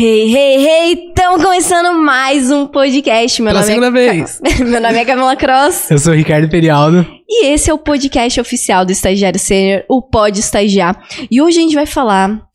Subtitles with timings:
[0.00, 1.08] Hey, hey, hey!
[1.08, 3.42] Estamos começando mais um podcast.
[3.42, 4.40] Meu Pela nome segunda é vez.
[4.64, 7.04] Meu nome é Camila Cross Eu sou o Ricardo Perialdo.
[7.28, 11.04] e esse é o podcast oficial do Estagiário Sênior, o Pode Estagiar.
[11.28, 12.46] E hoje a gente vai falar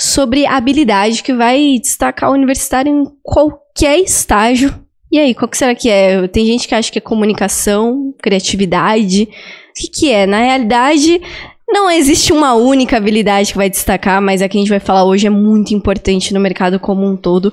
[0.00, 4.74] sobre a habilidade que vai destacar o universitário em qualquer estágio.
[5.12, 6.26] E aí, qual que será que é?
[6.28, 9.24] Tem gente que acha que é comunicação, criatividade.
[9.24, 9.28] O
[9.74, 10.24] que, que é?
[10.24, 11.20] Na realidade,
[11.68, 15.04] não existe uma única habilidade que vai destacar, mas a que a gente vai falar
[15.04, 17.52] hoje é muito importante no mercado como um todo.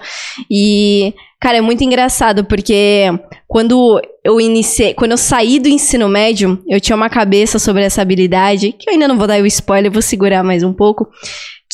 [0.49, 3.05] E, cara, é muito engraçado porque
[3.47, 8.01] quando eu iniciei, quando eu saí do ensino médio, eu tinha uma cabeça sobre essa
[8.01, 11.07] habilidade, que eu ainda não vou dar o spoiler, vou segurar mais um pouco,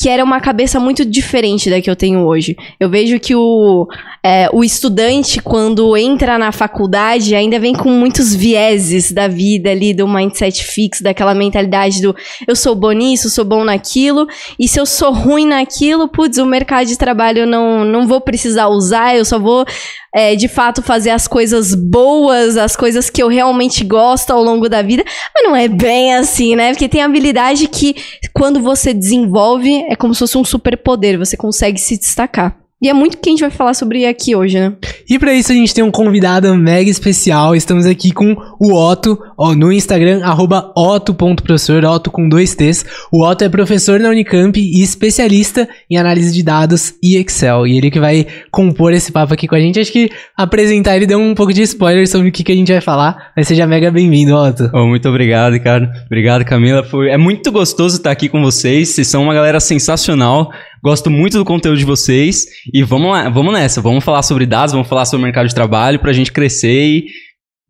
[0.00, 2.56] que era uma cabeça muito diferente da que eu tenho hoje.
[2.80, 3.86] Eu vejo que o,
[4.24, 9.92] é, o estudante, quando entra na faculdade, ainda vem com muitos vieses da vida ali,
[9.92, 12.16] do mindset fixo, daquela mentalidade do
[12.48, 14.26] eu sou bom nisso, sou bom naquilo,
[14.58, 18.22] e se eu sou ruim naquilo, putz, o mercado de trabalho eu não, não vou
[18.22, 19.66] precisar usar, eu só vou
[20.14, 24.68] é, de fato fazer as coisas boas, as coisas que eu realmente gosto ao longo
[24.68, 25.04] da vida.
[25.34, 26.72] Mas não é bem assim, né?
[26.72, 27.94] Porque tem habilidade que,
[28.32, 32.59] quando você desenvolve, é como se fosse um superpoder, você consegue se destacar.
[32.82, 34.72] E é muito que a gente vai falar sobre aqui hoje, né?
[35.06, 37.54] E pra isso a gente tem um convidado mega especial.
[37.54, 42.86] Estamos aqui com o Otto, ó, no Instagram, arroba otto.professor, Otto com dois T's.
[43.12, 47.66] O Otto é professor na Unicamp e especialista em análise de dados e Excel.
[47.66, 49.78] E ele que vai compor esse papo aqui com a gente.
[49.78, 52.72] Acho que apresentar ele deu um pouco de spoiler sobre o que, que a gente
[52.72, 53.32] vai falar.
[53.36, 54.70] Mas seja mega bem-vindo, Otto.
[54.72, 55.86] Oh, muito obrigado, Ricardo.
[56.06, 56.82] Obrigado, Camila.
[56.82, 57.10] Foi...
[57.10, 58.88] É muito gostoso estar aqui com vocês.
[58.88, 60.50] Vocês são uma galera sensacional.
[60.82, 62.46] Gosto muito do conteúdo de vocês.
[62.72, 63.80] E vamos lá, vamos nessa.
[63.80, 67.06] Vamos falar sobre dados, vamos falar sobre o mercado de trabalho pra gente crescer e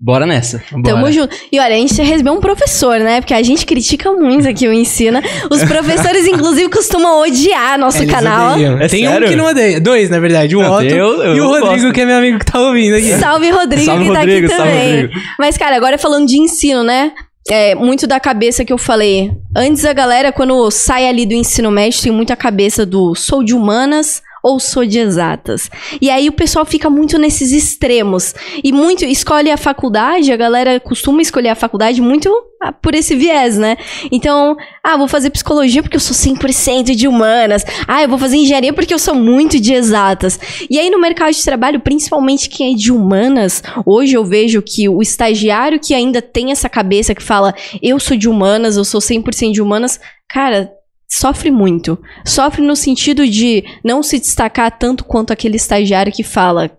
[0.03, 0.63] bora nessa.
[0.71, 1.13] Tamo Bora.
[1.13, 1.37] junto.
[1.53, 3.21] E olha, a gente recebeu um professor, né?
[3.21, 5.23] Porque a gente critica muito aqui o Ensina.
[5.51, 8.53] Os professores, inclusive, costumam odiar nosso Eles canal.
[8.55, 8.79] odeiam.
[8.81, 9.29] É tem um sério?
[9.29, 9.81] que não odeia.
[9.81, 10.57] Dois, na verdade.
[10.57, 11.93] O Não, Otto eu- eu e o Rodrigo, gosto.
[11.93, 13.13] que é meu amigo que tá ouvindo aqui.
[13.19, 15.01] Salve, Rodrigo, Salve, que tá Rodrigo, aqui salve, também.
[15.03, 15.21] Rodrigo.
[15.39, 17.13] Mas, cara, agora falando de ensino, né?
[17.51, 19.33] É, muito da cabeça que eu falei.
[19.57, 23.53] Antes a galera, quando sai ali do ensino médio, tem muita cabeça do sou de
[23.53, 25.71] humanas ou sou de exatas.
[26.01, 28.35] E aí o pessoal fica muito nesses extremos.
[28.63, 32.31] E muito escolhe a faculdade, a galera costuma escolher a faculdade muito
[32.63, 33.79] ah, por esse viés, né?
[34.13, 37.65] Então, ah, vou fazer psicologia porque eu sou 100% de humanas.
[37.89, 40.39] Ah, eu vou fazer engenharia porque eu sou muito de exatas.
[40.69, 44.89] E aí no mercado de trabalho, principalmente quem é de humanas, hoje eu vejo que
[44.89, 49.01] o estagiário que ainda tem essa cabeça que fala, eu sou de humanas, eu sou
[49.01, 50.71] 100% de humanas, cara,
[51.11, 51.99] sofre muito.
[52.25, 56.71] Sofre no sentido de não se destacar tanto quanto aquele estagiário que fala,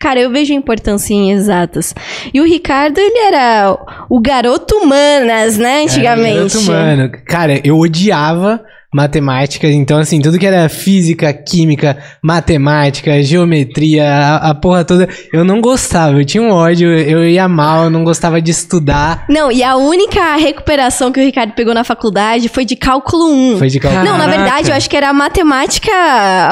[0.00, 1.94] Cara, eu vejo a importância em exatas.
[2.34, 3.78] E o Ricardo, ele era
[4.10, 6.34] o garoto humanas, né, antigamente.
[6.34, 7.12] Garoto humano.
[7.26, 8.62] Cara, eu odiava
[8.94, 15.44] matemática, então assim, tudo que era física, química, matemática, geometria, a, a porra toda, eu
[15.44, 19.24] não gostava, eu tinha um ódio, eu ia mal, eu não gostava de estudar.
[19.28, 23.58] Não, e a única recuperação que o Ricardo pegou na faculdade foi de cálculo 1.
[23.58, 24.04] Foi de cálculo.
[24.04, 25.90] Não, na verdade, eu acho que era a matemática.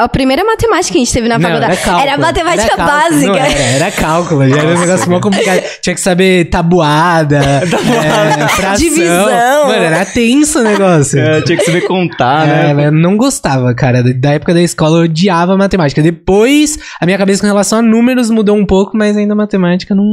[0.02, 1.72] A primeira matemática que a gente teve na Não, faculdade.
[1.72, 3.32] era, cálculo, Era matemática era cálculo, básica.
[3.32, 5.62] Não era, era cálculo, já era um negócio mó complicado.
[5.80, 8.76] Tinha que saber tabuada, é, fração.
[8.76, 9.66] Divisão.
[9.68, 11.20] Mano, era tenso o negócio.
[11.20, 12.74] É, tinha que saber contar, É, né?
[12.74, 14.02] mas eu não gostava, cara.
[14.14, 16.02] Da época da escola eu odiava matemática.
[16.02, 20.04] Depois, a minha cabeça com relação a números mudou um pouco, mas ainda matemática não.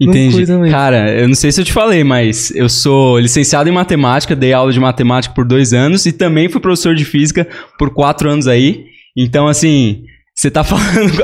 [0.00, 0.44] Entendi.
[0.70, 4.52] Cara, eu não sei se eu te falei, mas eu sou licenciado em matemática, dei
[4.52, 7.46] aula de matemática por dois anos e também fui professor de física
[7.78, 8.84] por quatro anos aí.
[9.16, 10.02] Então, assim,
[10.34, 11.22] você tá falando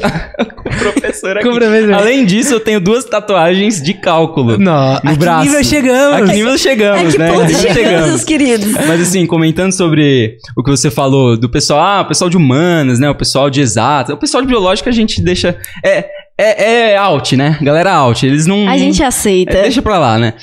[0.68, 1.48] com o professor aqui.
[1.48, 1.92] Professor.
[1.94, 4.58] Além disso, eu tenho duas tatuagens de cálculo.
[4.58, 5.44] Não, No a que braço.
[5.44, 6.22] nível chegamos?
[6.22, 7.28] A que nível chegamos, É que né?
[7.32, 8.72] ponto A que nível chegamos, meus queridos.
[8.86, 12.98] Mas assim, comentando sobre o que você falou do pessoal, ah, o pessoal de humanas,
[12.98, 13.08] né?
[13.10, 14.14] O pessoal de exatas.
[14.14, 15.56] O pessoal de biológica a gente deixa.
[15.84, 16.06] É,
[16.38, 17.58] é, é out, né?
[17.60, 18.24] Galera out.
[18.26, 18.68] Eles não.
[18.68, 19.56] A gente aceita.
[19.56, 20.34] É, deixa pra lá, né?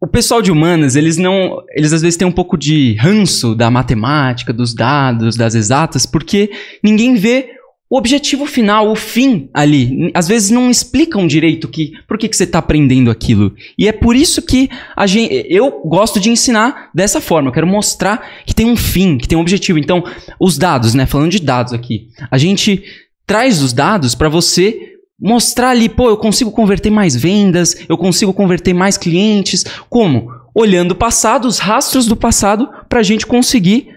[0.00, 1.58] O pessoal de humanas, eles não.
[1.76, 6.50] Eles às vezes têm um pouco de ranço da matemática, dos dados, das exatas, porque
[6.82, 7.50] ninguém vê
[7.92, 10.10] o objetivo final, o fim ali.
[10.14, 13.54] Às vezes não explicam direito que por que, que você está aprendendo aquilo.
[13.76, 17.50] E é por isso que a gente, eu gosto de ensinar dessa forma.
[17.50, 19.78] Eu quero mostrar que tem um fim, que tem um objetivo.
[19.78, 20.02] Então,
[20.40, 21.04] os dados, né?
[21.04, 22.82] Falando de dados aqui, a gente
[23.26, 28.32] traz os dados para você mostrar ali, pô, eu consigo converter mais vendas, eu consigo
[28.32, 29.66] converter mais clientes.
[29.90, 30.30] Como?
[30.54, 33.91] Olhando o passado, os rastros do passado, para a gente conseguir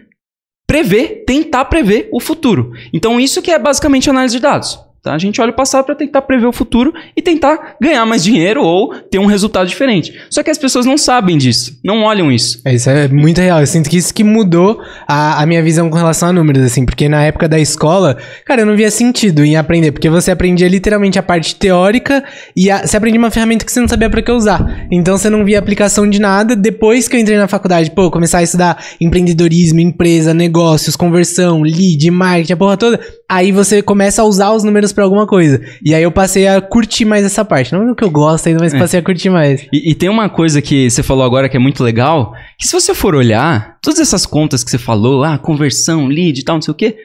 [0.68, 2.72] prever, tentar prever o futuro.
[2.94, 4.85] Então, isso que é basicamente análise de dados.
[5.06, 5.14] Tá?
[5.14, 8.64] A gente olha o passado para tentar prever o futuro e tentar ganhar mais dinheiro
[8.64, 10.20] ou ter um resultado diferente.
[10.32, 12.60] Só que as pessoas não sabem disso, não olham isso.
[12.66, 13.60] É, isso é muito real.
[13.60, 16.88] Eu sinto que isso que mudou a, a minha visão com relação a números, assim,
[16.88, 20.68] porque na época da escola, cara, eu não via sentido em aprender, porque você aprendia
[20.68, 22.24] literalmente a parte teórica
[22.56, 24.88] e a, você aprendia uma ferramenta que você não sabia para que usar.
[24.90, 26.56] Então você não via aplicação de nada.
[26.56, 32.10] Depois que eu entrei na faculdade, pô, começar a estudar empreendedorismo, empresa, negócios, conversão, lead,
[32.10, 33.00] marketing, a porra toda,
[33.30, 35.60] aí você começa a usar os números pra alguma coisa.
[35.84, 37.74] E aí eu passei a curtir mais essa parte.
[37.74, 38.80] Não é o que eu gosto ainda, mas É.
[38.80, 39.68] passei a curtir mais.
[39.74, 42.74] E, e tem uma coisa que você falou agora que é muito legal, que se
[42.74, 46.62] você for olhar, todas essas contas que você falou, ah, conversão, lead e tal, não
[46.62, 46.96] sei o quê,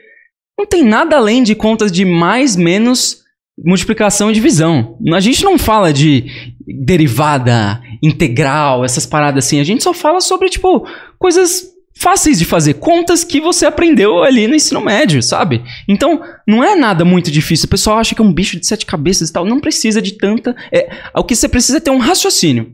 [0.59, 3.19] não tem nada além de contas de mais, menos
[3.65, 4.97] multiplicação e divisão.
[5.15, 6.25] A gente não fala de
[6.67, 9.61] derivada, integral, essas paradas assim.
[9.61, 10.87] A gente só fala sobre, tipo,
[11.19, 11.65] coisas
[12.01, 15.63] fáceis de fazer, contas que você aprendeu ali no ensino médio, sabe?
[15.87, 17.67] Então, não é nada muito difícil.
[17.67, 19.45] O pessoal acha que é um bicho de sete cabeças e tal.
[19.45, 20.57] Não precisa de tanta.
[20.73, 22.73] É, o que você precisa é ter um raciocínio.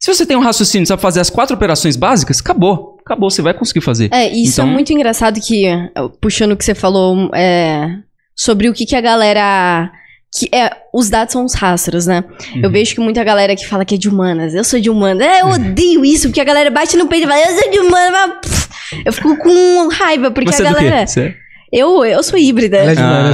[0.00, 2.98] Se você tem um raciocínio sabe fazer as quatro operações básicas, acabou.
[3.06, 4.10] Acabou, você vai conseguir fazer.
[4.12, 5.64] É, isso Então- é muito engraçado que,
[6.20, 7.88] puxando o que você falou, é,
[8.34, 9.90] sobre o que, que a galera.
[10.38, 12.22] Que é, os dados são os rastros, né?
[12.56, 12.70] Eu Uhum.
[12.70, 14.54] vejo que muita galera que fala que é de humanas.
[14.54, 15.26] Eu sou de humanas.
[15.26, 17.78] É, eu odeio isso, porque a galera bate no peito e fala, eu sou de
[17.80, 18.68] humanas.
[19.04, 21.00] Eu fico com raiva, porque Você a é do galera.
[21.00, 21.06] quê?
[21.06, 21.36] Você...
[21.76, 22.78] Eu, eu sou híbrida.
[22.78, 23.30] Ela é de Ah.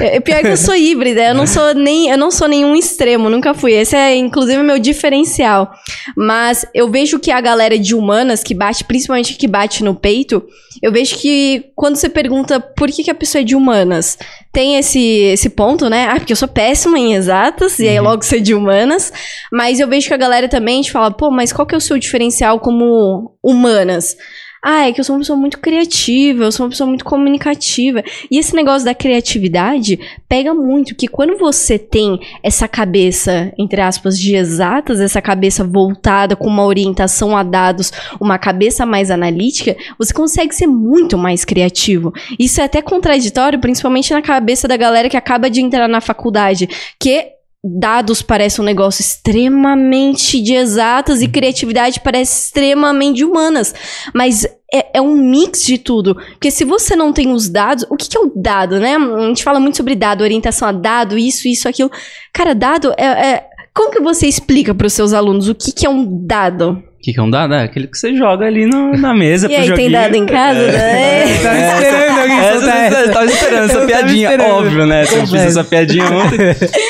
[0.00, 3.28] É, pior que eu sou híbrida, eu não sou nem, eu não sou nenhum extremo,
[3.28, 3.72] nunca fui.
[3.72, 5.70] Esse é inclusive meu diferencial.
[6.16, 10.42] Mas eu vejo que a galera de humanas que bate, principalmente que bate no peito,
[10.82, 14.18] eu vejo que quando você pergunta por que, que a pessoa é de humanas,
[14.52, 16.08] tem esse, esse ponto, né?
[16.10, 18.04] Ah, porque eu sou péssima em exatas, e aí Uhum.
[18.04, 19.12] logo ser de humanas.
[19.52, 21.80] Mas eu vejo que a galera também te fala, pô, mas qual que é o
[21.80, 24.16] seu diferencial como humanas?
[24.64, 28.00] Ah, é que eu sou uma pessoa muito criativa, eu sou uma pessoa muito comunicativa.
[28.30, 29.98] E esse negócio da criatividade
[30.28, 36.36] pega muito, que quando você tem essa cabeça, entre aspas, de exatas, essa cabeça voltada
[36.36, 42.12] com uma orientação a dados, uma cabeça mais analítica, você consegue ser muito mais criativo.
[42.38, 46.68] Isso é até contraditório, principalmente na cabeça da galera que acaba de entrar na faculdade,
[47.00, 47.32] que
[47.64, 53.72] dados parece um negócio extremamente de exatas e criatividade parece extremamente humanas.
[54.12, 56.14] Mas é, é um mix de tudo.
[56.14, 58.96] Porque se você não tem os dados, o que, que é o dado, né?
[58.96, 61.90] A gente fala muito sobre dado, orientação a dado, isso, isso, aquilo.
[62.32, 63.04] Cara, dado é.
[63.04, 66.82] é- como que você explica para os seus alunos o que, que é um dado?
[67.02, 67.52] O que, que é um dado?
[67.54, 69.90] É aquele que você joga ali no- na mesa E pro aí, tem joguinho.
[69.90, 70.70] dado em casa?
[70.70, 71.24] né?
[71.42, 73.12] Tava esperando alguém Essa, soltar essa, essa.
[73.12, 74.54] tava esperando essa tava piadinha, esperando.
[74.54, 75.04] óbvio, né?
[75.04, 75.44] Você Confesso.
[75.48, 76.38] essa piadinha ontem.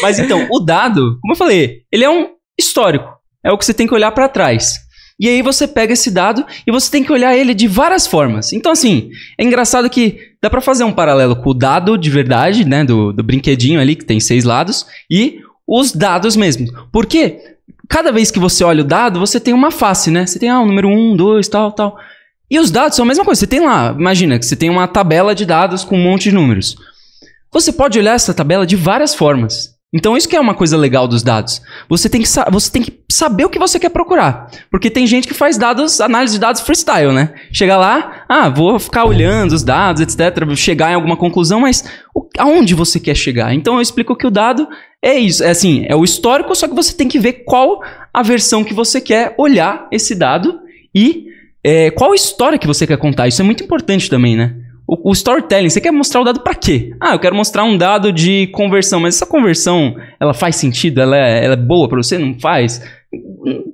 [0.03, 2.27] Mas então, o dado, como eu falei, ele é um
[2.61, 3.09] histórico.
[3.43, 4.75] É o que você tem que olhar pra trás.
[5.19, 8.53] E aí você pega esse dado e você tem que olhar ele de várias formas.
[8.53, 9.09] Então, assim,
[9.39, 12.85] é engraçado que dá pra fazer um paralelo com o dado de verdade, né?
[12.85, 16.67] Do, do brinquedinho ali, que tem seis lados, e os dados mesmo.
[16.93, 17.39] Porque
[17.93, 20.25] cada vez que você olha o dado, você tem uma face, né?
[20.25, 21.99] Você tem, ah, o número um, dois, tal, tal.
[22.51, 23.39] E os dados são a mesma coisa.
[23.39, 26.33] Você tem lá, imagina que você tem uma tabela de dados com um monte de
[26.33, 26.75] números.
[27.53, 29.77] Você pode olhar essa tabela de várias formas.
[29.95, 31.61] Então isso que é uma coisa legal dos dados.
[31.87, 34.51] Você tem que, você tem que saber o que você quer procurar.
[34.71, 37.35] Porque tem gente que faz dados, análise de dados freestyle, né?
[37.53, 41.85] Chega lá, ah, vou ficar olhando os dados, etc, chegar em alguma conclusão, mas
[42.39, 43.53] aonde você quer chegar?
[43.53, 44.67] Então eu explico que o dado
[45.05, 47.83] é isso, é assim, é o histórico, só que você tem que ver qual
[48.15, 50.61] a versão que você quer olhar esse dado
[50.95, 51.27] e
[51.65, 53.27] é, qual história que você quer contar.
[53.27, 54.55] Isso é muito importante também, né?
[54.87, 56.95] O, o storytelling, você quer mostrar o dado pra quê?
[57.01, 61.01] Ah, eu quero mostrar um dado de conversão, mas essa conversão, ela faz sentido?
[61.01, 62.17] Ela é, ela é boa pra você?
[62.17, 62.83] Não faz?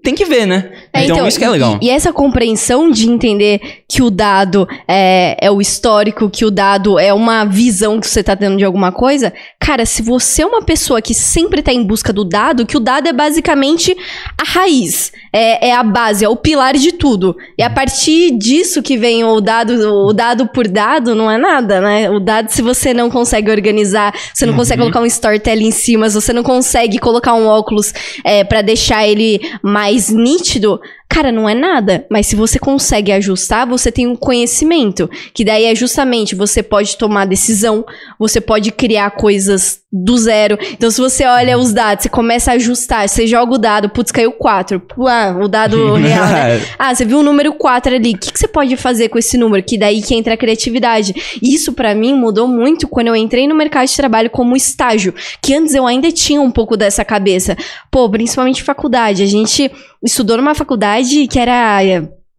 [0.03, 0.71] Tem que ver, né?
[0.93, 1.79] É, então, isso que é e- legal.
[1.81, 6.99] E, essa compreensão de entender que o dado é, é o histórico, que o dado
[6.99, 10.63] é uma visão que você tá tendo de alguma coisa, cara, se você é uma
[10.63, 13.97] pessoa que sempre tá em busca do dado, que o dado é basicamente
[14.41, 17.37] a raiz, é, é a base, é o pilar de tudo.
[17.57, 19.73] E a partir disso que vem o dado,
[20.07, 22.11] o dado por dado, não é nada, né?
[22.11, 24.87] O dado, se você não consegue organizar, você não consegue Uhum.
[24.91, 27.93] colocar um storytelling em cima, se você não consegue colocar um óculos
[28.25, 29.28] é, para deixar ele
[29.63, 32.07] mais nítido, cara, não é nada.
[32.11, 35.11] Mas se você consegue ajustar, você tem um conhecimento.
[35.33, 37.85] Que daí é justamente você pode tomar decisão,
[38.19, 40.59] você pode criar coisas do zero.
[40.73, 44.13] Então, se você olha os dados, você começa a ajustar, você joga o dado, putz,
[44.13, 44.83] caiu 4.
[45.09, 46.61] Ah, o dado real, né?
[46.79, 48.13] Ah, você viu o número 4 ali.
[48.13, 49.63] O que, que você pode fazer com esse número?
[49.63, 51.15] Que daí que entra a criatividade.
[51.43, 55.15] Isso pra mim mudou muito quando eu entrei no mercado de trabalho como estágio.
[55.43, 57.57] Que antes eu ainda tinha um pouco dessa cabeça.
[57.91, 59.23] Pô, principalmente faculdade.
[59.23, 59.71] A gente
[60.05, 61.81] estudou numa faculdade que era.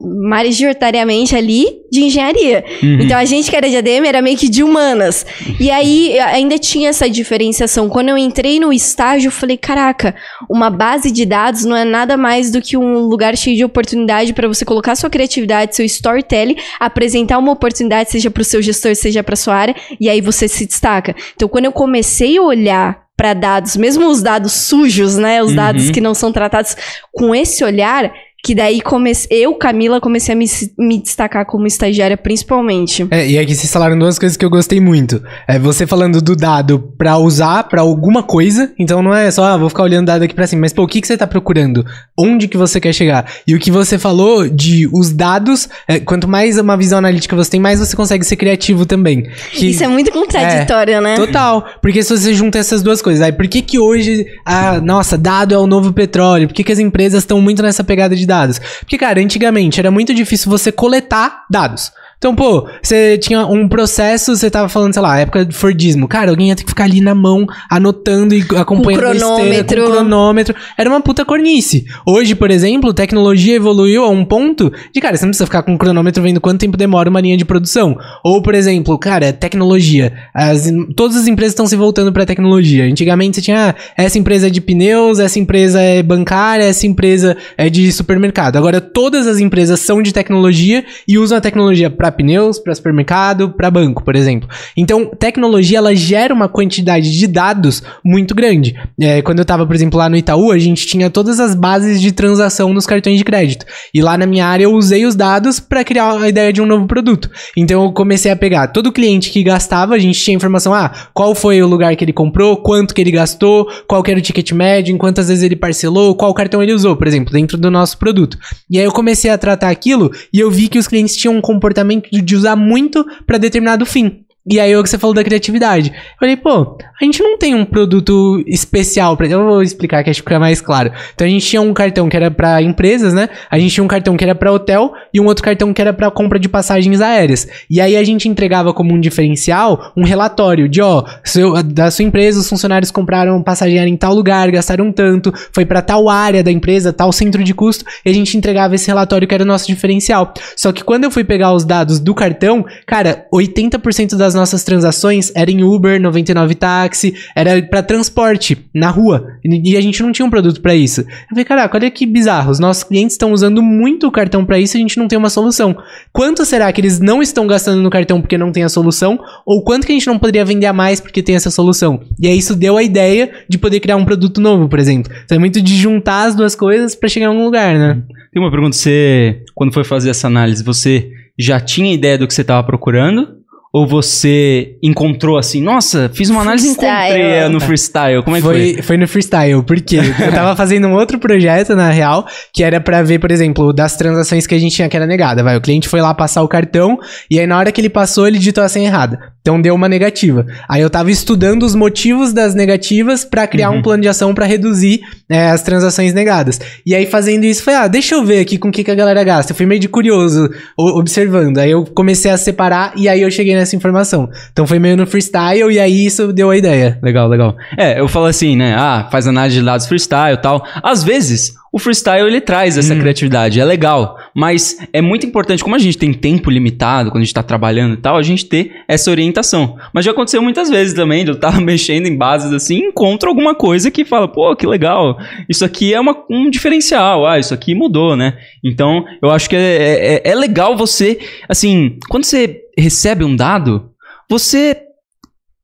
[0.01, 2.63] majoritariamente ali de engenharia.
[2.81, 3.01] Uhum.
[3.01, 5.25] Então a gente que era de ADM era meio que de humanas.
[5.59, 7.89] E aí ainda tinha essa diferenciação.
[7.89, 10.15] Quando eu entrei no estágio, eu falei: caraca,
[10.49, 14.31] uma base de dados não é nada mais do que um lugar cheio de oportunidade
[14.31, 18.95] para você colocar sua criatividade, seu storytelling, apresentar uma oportunidade, seja para o seu gestor,
[18.95, 21.13] seja para sua área, e aí você se destaca.
[21.35, 25.55] Então quando eu comecei a olhar para dados, mesmo os dados sujos, né, os Uhum.
[25.57, 26.73] dados que não são tratados
[27.11, 28.09] com esse olhar,
[28.43, 29.27] que daí comece...
[29.29, 30.45] eu, Camila, comecei a me,
[30.77, 33.05] me destacar como estagiária, principalmente.
[33.11, 35.21] É, e aqui vocês falaram duas coisas que eu gostei muito.
[35.47, 38.71] É você falando do dado pra usar pra alguma coisa.
[38.79, 40.61] Então não é só, ah, vou ficar olhando dado aqui pra cima.
[40.61, 41.85] Mas, pô, o que, que você tá procurando?
[42.17, 43.25] Onde que você quer chegar?
[43.45, 47.51] E o que você falou de os dados, é, quanto mais uma visão analítica você
[47.51, 49.23] tem, mais você consegue ser criativo também.
[49.51, 51.15] Que- Isso é muito contraditório, né?
[51.15, 51.65] Total.
[51.81, 55.53] Porque se você junta essas duas coisas, aí por que que hoje, ah, nossa, dado
[55.53, 56.47] é o novo petróleo?
[56.47, 58.59] Por que que as empresas estão muito nessa pegada de dados?
[58.79, 61.91] Porque, cara, antigamente era muito difícil você coletar dados.
[62.19, 66.05] Então, pô, você tinha um processo, você tava falando, sei lá, época de Fordismo.
[66.05, 69.85] Cara, alguém ia ter que ficar ali na mão, anotando e acompanhando esteira, cronômetro.
[69.85, 70.55] com cronômetro.
[70.77, 71.85] Era uma puta cornice.
[72.05, 75.71] Hoje, por exemplo, tecnologia evoluiu a um ponto de, cara, você não precisa ficar com
[75.71, 77.97] um cronômetro vendo quanto tempo demora uma linha de produção.
[78.21, 80.11] Ou, por exemplo, cara, tecnologia.
[80.33, 82.83] As, todas as empresas estão se voltando pra tecnologia.
[82.83, 87.37] Antigamente você tinha, ah, essa empresa é de pneus, essa empresa é bancária, essa empresa
[87.57, 88.57] é de supermercado.
[88.57, 93.49] Agora, todas as empresas são de tecnologia e usam a tecnologia pra pneus, pra supermercado,
[93.49, 94.49] pra banco, por exemplo.
[94.75, 98.75] Então, tecnologia, ela gera uma quantidade de dados muito grande.
[98.99, 102.01] É, quando eu tava, por exemplo, lá no Itaú, a gente tinha todas as bases
[102.01, 103.65] de transação nos cartões de crédito.
[103.93, 106.65] E lá na minha área eu usei os dados para criar a ideia de um
[106.65, 107.29] novo produto.
[107.55, 111.35] Então eu comecei a pegar todo cliente que gastava, a gente tinha informação, ah, qual
[111.35, 114.97] foi o lugar que ele comprou, quanto que ele gastou, qual era o ticket médio,
[114.97, 118.37] quantas vezes ele parcelou, qual cartão ele usou, por exemplo, dentro do nosso produto.
[118.69, 121.41] E aí eu comecei a tratar aquilo e eu vi que os clientes tinham um
[121.41, 124.25] comportamento de usar muito para determinado fim.
[124.49, 125.91] E aí, o que você falou da criatividade.
[125.91, 129.27] Eu falei, pô, a gente não tem um produto especial pra.
[129.27, 130.91] Eu vou explicar que acho que fica mais claro.
[131.13, 133.29] Então a gente tinha um cartão que era pra empresas, né?
[133.49, 135.93] A gente tinha um cartão que era pra hotel e um outro cartão que era
[135.93, 137.47] pra compra de passagens aéreas.
[137.69, 142.05] E aí a gente entregava como um diferencial um relatório de, ó, seu, da sua
[142.05, 146.43] empresa, os funcionários compraram passagem aérea em tal lugar, gastaram tanto, foi pra tal área
[146.43, 149.47] da empresa, tal centro de custo, e a gente entregava esse relatório que era o
[149.47, 150.33] nosso diferencial.
[150.55, 155.31] Só que quando eu fui pegar os dados do cartão, cara, 80% das nossas transações
[155.35, 159.27] era em Uber, 99 táxi, era pra transporte na rua.
[159.43, 161.01] E a gente não tinha um produto pra isso.
[161.01, 162.51] Eu falei, caraca, olha que bizarro.
[162.51, 165.17] Os nossos clientes estão usando muito o cartão pra isso e a gente não tem
[165.17, 165.77] uma solução.
[166.11, 169.19] Quanto será que eles não estão gastando no cartão porque não tem a solução?
[169.45, 172.01] Ou quanto que a gente não poderia vender a mais porque tem essa solução?
[172.19, 175.11] E aí isso deu a ideia de poder criar um produto novo, por exemplo.
[175.25, 178.01] Então é muito de juntar as duas coisas pra chegar em algum lugar, né?
[178.31, 182.33] Tem uma pergunta, você, quando foi fazer essa análise, você já tinha ideia do que
[182.33, 183.38] você estava procurando?
[183.71, 188.23] Ou você encontrou assim, nossa, fiz uma análise e encontrei é, no freestyle.
[188.23, 188.73] Como é que foi?
[188.73, 192.81] foi, foi no freestyle, porque eu tava fazendo um outro projeto, na real, que era
[192.81, 195.43] pra ver, por exemplo, das transações que a gente tinha que era negada.
[195.43, 196.97] Vai, o cliente foi lá passar o cartão,
[197.29, 199.19] e aí na hora que ele passou, ele digitou a senha errada.
[199.41, 200.45] Então deu uma negativa.
[200.67, 203.77] Aí eu tava estudando os motivos das negativas pra criar Uhum.
[203.77, 204.99] um plano de ação pra reduzir
[205.29, 206.59] é, as transações negadas.
[206.85, 208.95] E aí fazendo isso, foi, ah, deixa eu ver aqui com o que, que a
[208.95, 209.51] galera gasta.
[209.51, 211.57] Eu fui meio de curioso, observando.
[211.59, 214.29] Aí eu comecei a separar, e aí eu cheguei nessa informação.
[214.51, 216.97] Então foi meio no freestyle, e aí isso deu a ideia.
[217.03, 217.55] Legal, legal.
[217.77, 218.75] É, eu falo assim, né?
[218.77, 220.65] Ah, faz análise de dados freestyle e tal.
[220.81, 222.99] Às vezes, o freestyle ele traz essa Hum.
[222.99, 224.17] criatividade, é legal.
[224.35, 227.93] Mas é muito importante, como a gente tem tempo limitado, quando a gente tá trabalhando
[227.93, 229.77] e tal, a gente ter essa orientação.
[229.93, 233.91] Mas já aconteceu muitas vezes também, eu estar mexendo em bases assim, encontro alguma coisa
[233.91, 235.17] que fala, pô, que legal.
[235.47, 237.25] Isso aqui é uma- um diferencial.
[237.25, 238.33] Ah, isso aqui mudou, né?
[238.63, 243.89] Então, eu acho que é, é- é legal você, assim, quando você recebe um dado,
[244.29, 244.77] você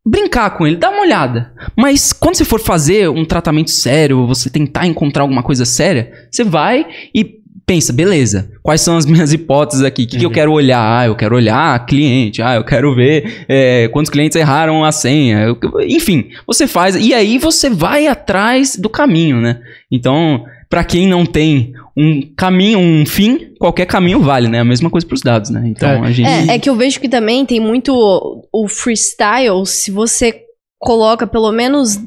[0.05, 1.51] brincar com ele, dar uma olhada.
[1.75, 6.43] Mas quando você for fazer um tratamento sério, você tentar encontrar alguma coisa séria, você
[6.43, 10.03] vai e pensa, beleza, quais são as minhas hipóteses aqui?
[10.03, 10.99] O que, que eu quero olhar?
[11.01, 15.39] Ah, eu quero olhar cliente, ah, eu quero ver é, quantos clientes erraram a senha.
[15.39, 15.57] Eu-
[15.87, 19.59] enfim, você faz e aí você vai atrás do caminho, né?
[19.91, 24.59] Então, pra quem não tem um caminho, um fim, qualquer caminho vale, né?
[24.59, 25.63] A mesma coisa pros dados, né?
[25.65, 26.27] Então, a gente...
[26.27, 30.41] É, é que eu vejo que também tem muito o freestyle, se você
[30.79, 31.97] coloca pelo menos,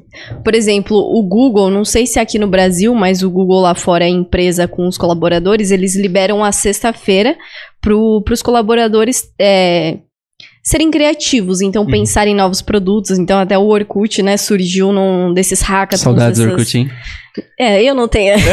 [0.45, 4.05] por exemplo, o Google, não sei se aqui no Brasil, mas o Google lá fora
[4.05, 7.37] é empresa com os colaboradores, eles liberam a sexta-feira
[7.81, 9.99] para os colaboradores é,
[10.69, 11.91] serem criativos, então Uhum.
[11.91, 13.19] pensar em novos produtos.
[13.19, 16.03] Então até o Orkut, né, surgiu num desses hackathons.
[16.03, 16.91] Saudades do dessas- Orkut, hein?
[17.59, 18.35] É, eu não tenho.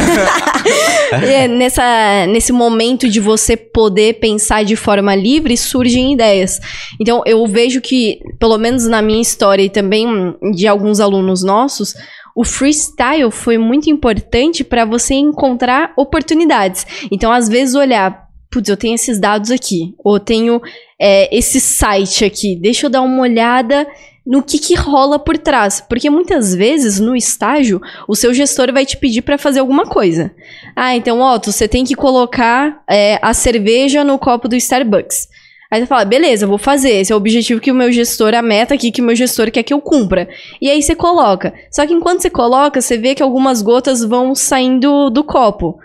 [1.12, 6.60] É, nessa, nesse momento de você poder pensar de forma livre, surgem ideias.
[7.00, 10.08] Então, eu vejo que, pelo menos na minha história e também
[10.56, 11.94] de alguns alunos nossos,
[12.36, 16.86] o freestyle foi muito importante para você encontrar oportunidades.
[17.12, 18.25] Então, às vezes, olhar,
[18.56, 20.62] putz, eu tenho esses dados aqui, ou tenho
[20.98, 23.86] é, esse site aqui, deixa eu dar uma olhada
[24.26, 25.82] no que, que rola por trás.
[25.82, 30.34] Porque muitas vezes, no estágio, o seu gestor vai te pedir para fazer alguma coisa.
[30.74, 35.28] Ah, então, Otto, você tem que colocar é, a cerveja no copo do Starbucks.
[35.70, 36.92] Aí você fala, beleza, vou fazer.
[36.92, 39.52] Esse é o objetivo que o meu gestor, a meta aqui que o meu gestor
[39.52, 40.30] quer que eu cumpra.
[40.62, 41.54] E aí você coloca.
[41.70, 45.78] Só que enquanto você coloca, você vê que algumas gotas vão saindo do copo.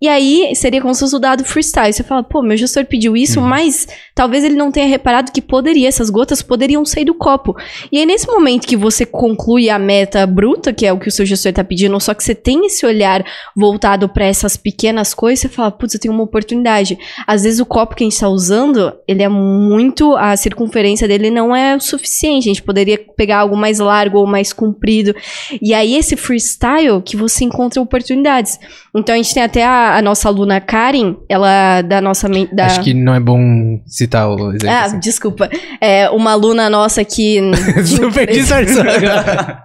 [0.00, 1.92] E aí seria como se fosse o dado freestyle.
[1.92, 5.88] Você fala, pô, meu gestor pediu isso, mas talvez ele não tenha reparado que poderia,
[5.88, 7.56] essas gotas poderiam sair do copo.
[7.90, 11.12] E aí, nesse momento que você conclui a meta bruta, que é o que o
[11.12, 13.24] seu gestor tá pedindo, só que você tem esse olhar
[13.56, 16.98] voltado para essas pequenas coisas, você fala, putz, eu tenho uma oportunidade.
[17.26, 20.16] Às vezes o copo que a gente tá usando, ele é muito.
[20.16, 22.48] A circunferência dele não é o suficiente.
[22.48, 25.14] A gente poderia pegar algo mais largo ou mais comprido.
[25.60, 28.58] E aí, esse freestyle que você encontra oportunidades.
[28.94, 32.28] Então a gente tem até a, a nossa aluna Karen, ela da nossa.
[32.52, 32.66] Da...
[32.66, 34.68] Acho que não é bom citar o exemplo.
[34.68, 34.98] Ah, assim.
[34.98, 35.48] desculpa.
[35.80, 37.40] É uma aluna nossa que.
[37.84, 39.62] Super disfarçou agora.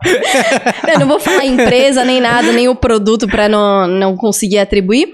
[0.93, 5.11] eu não vou falar empresa nem nada, nem o produto pra não, não conseguir atribuir.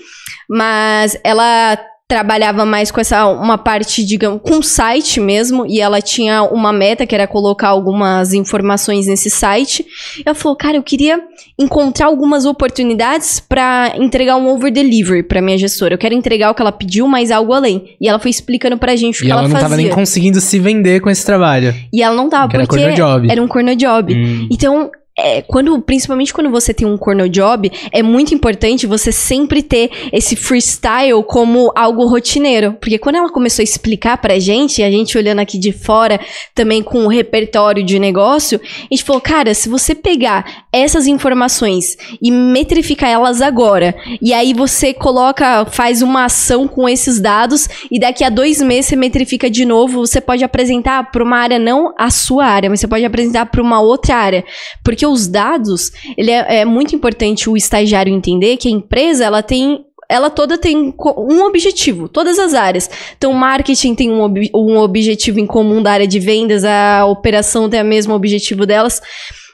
[0.49, 1.77] Mas ela
[2.09, 7.05] trabalhava mais com essa uma parte, digamos, com site mesmo, e ela tinha uma meta
[7.05, 9.85] que era colocar algumas informações nesse site.
[10.17, 11.21] E ela falou: "Cara, eu queria
[11.57, 15.93] encontrar algumas oportunidades pra entregar um over delivery pra minha gestora.
[15.93, 17.95] Eu quero entregar o que ela pediu, mas algo além".
[18.01, 19.69] E ela foi explicando pra gente o E que ela ela, não fazia.
[19.69, 21.75] tava nem conseguindo se vender com esse trabalho.
[21.93, 23.31] E ela não tava Que era porque corno job.
[23.31, 24.15] era um corno job.
[24.15, 24.47] Hum.
[24.51, 24.89] Então,
[25.21, 29.91] é, quando, principalmente quando você tem um corno job, é muito importante você sempre ter
[30.13, 32.77] esse freestyle como algo rotineiro.
[32.79, 36.19] Porque quando ela começou a explicar pra gente, a gente olhando aqui de fora,
[36.55, 41.97] também com o repertório de negócio, a gente falou, cara, se você pegar essas informações
[42.21, 47.99] e metrificar elas agora, e aí você coloca, faz uma ação com esses dados, e
[47.99, 51.93] daqui a dois meses você metrifica de novo, você pode apresentar para uma área, não
[51.97, 54.45] a sua área, mas você pode apresentar para uma outra área.
[54.83, 59.41] Porque os dados, ele é, é muito importante o estagiário entender que a empresa, ela
[59.43, 62.89] tem ela toda tem um objetivo, todas as áreas.
[63.15, 67.69] Então, marketing tem um, ob- um objetivo em comum da área de vendas, a operação
[67.69, 69.03] tem o mesmo objetivo delas.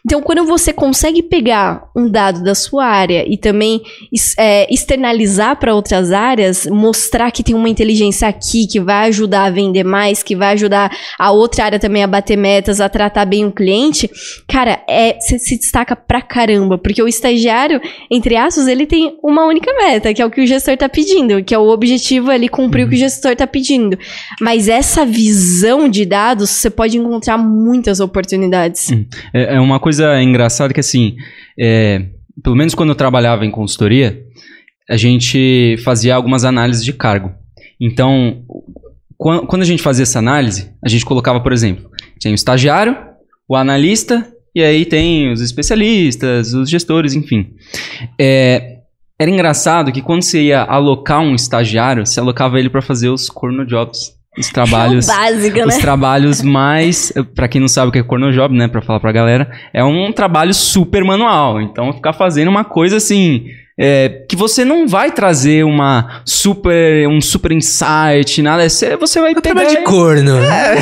[0.05, 3.81] Então, quando você consegue pegar um dado da sua área e também
[4.37, 9.49] é, externalizar para outras áreas, mostrar que tem uma inteligência aqui que vai ajudar a
[9.49, 13.45] vender mais, que vai ajudar a outra área também a bater metas, a tratar bem
[13.45, 14.07] o cliente,
[14.47, 19.45] cara, é, você se destaca pra caramba, porque o estagiário, entre aspas, ele tem uma
[19.45, 22.47] única meta, que é o que o gestor tá pedindo, que é o objetivo ali
[22.47, 23.97] cumprir o que o gestor tá pedindo.
[24.39, 28.91] Mas essa visão de dados, você pode encontrar muitas oportunidades.
[29.33, 31.15] É, é uma coisa engraçada que, assim,
[31.59, 32.05] é,
[32.43, 34.23] pelo menos quando eu trabalhava em consultoria,
[34.89, 37.31] a gente fazia algumas análises de cargo.
[37.79, 38.43] Então,
[39.17, 41.89] quan- quando a gente fazia essa análise, a gente colocava, por exemplo,
[42.21, 42.97] tem o estagiário,
[43.47, 47.53] o analista, e aí tem os especialistas, os gestores, enfim.
[48.19, 48.77] É,
[49.19, 53.29] era engraçado que quando você ia alocar um estagiário, você alocava ele para fazer os
[53.29, 54.14] corno jobs.
[54.37, 55.81] Os trabalhos É o básico, os né?
[55.81, 59.49] trabalhos mais, pra quem não sabe o que é cornojob, né, Pra falar pra galera,
[59.73, 61.61] é um trabalho super manual.
[61.61, 63.45] Então, ficar fazendo uma coisa assim,
[63.79, 69.33] é, que você não vai trazer uma super, um super insight, nada, você, você vai
[69.35, 69.41] pegar...
[69.41, 70.31] Trabalho de corno.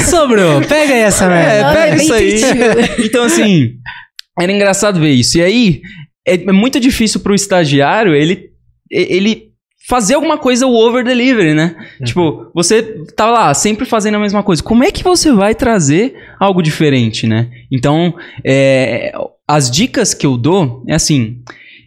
[0.09, 0.61] Sobrou.
[0.61, 1.73] Pega aí essa É, merda.
[1.73, 2.41] Pega é bem isso aí.
[3.05, 3.73] Então, assim,
[4.39, 5.37] era engraçado ver isso.
[5.37, 5.81] E aí,
[6.27, 8.49] é é muito difícil pro estagiário ele,
[8.91, 9.52] ele
[9.87, 11.75] fazer alguma coisa o over delivery, né?
[12.03, 12.81] Tipo, você
[13.15, 14.63] tá lá sempre fazendo a mesma coisa.
[14.63, 17.49] Como é que você vai trazer algo diferente, né?
[17.71, 19.11] Então, é,
[19.47, 21.41] as dicas que eu dou é assim: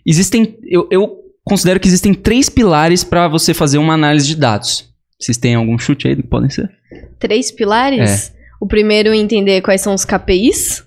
[0.04, 0.58] existem.
[0.64, 4.92] Eu, eu considero que existem três pilares para você fazer uma análise de dados.
[5.18, 6.70] Vocês têm algum chute aí do que podem ser?
[7.18, 8.34] Três pilares.
[8.60, 10.85] O primeiro, entender quais são os KPIs.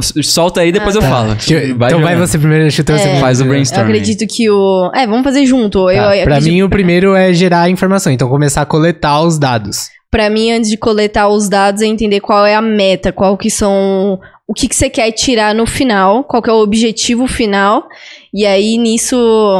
[0.00, 1.08] Solta aí, depois Ah, eu Tá.
[1.08, 1.34] falo.
[1.34, 3.02] Deixa eu- então vai você primeiro, chuta você É.
[3.02, 3.24] primeiro.
[3.24, 3.82] Faz o Eu brainstorm.
[3.84, 4.90] acredito que o.
[4.94, 5.86] É, vamos fazer junto.
[5.86, 8.12] Tá, eu, eu pra acredito- mim, o primeiro é gerar a informação.
[8.12, 9.88] Então, começar a coletar os dados.
[10.10, 13.50] Pra mim, antes de coletar os dados, é entender qual é a meta, qual que
[13.50, 14.18] são.
[14.48, 17.84] O que, que você quer tirar no final, qual que é o objetivo final.
[18.32, 19.16] E aí nisso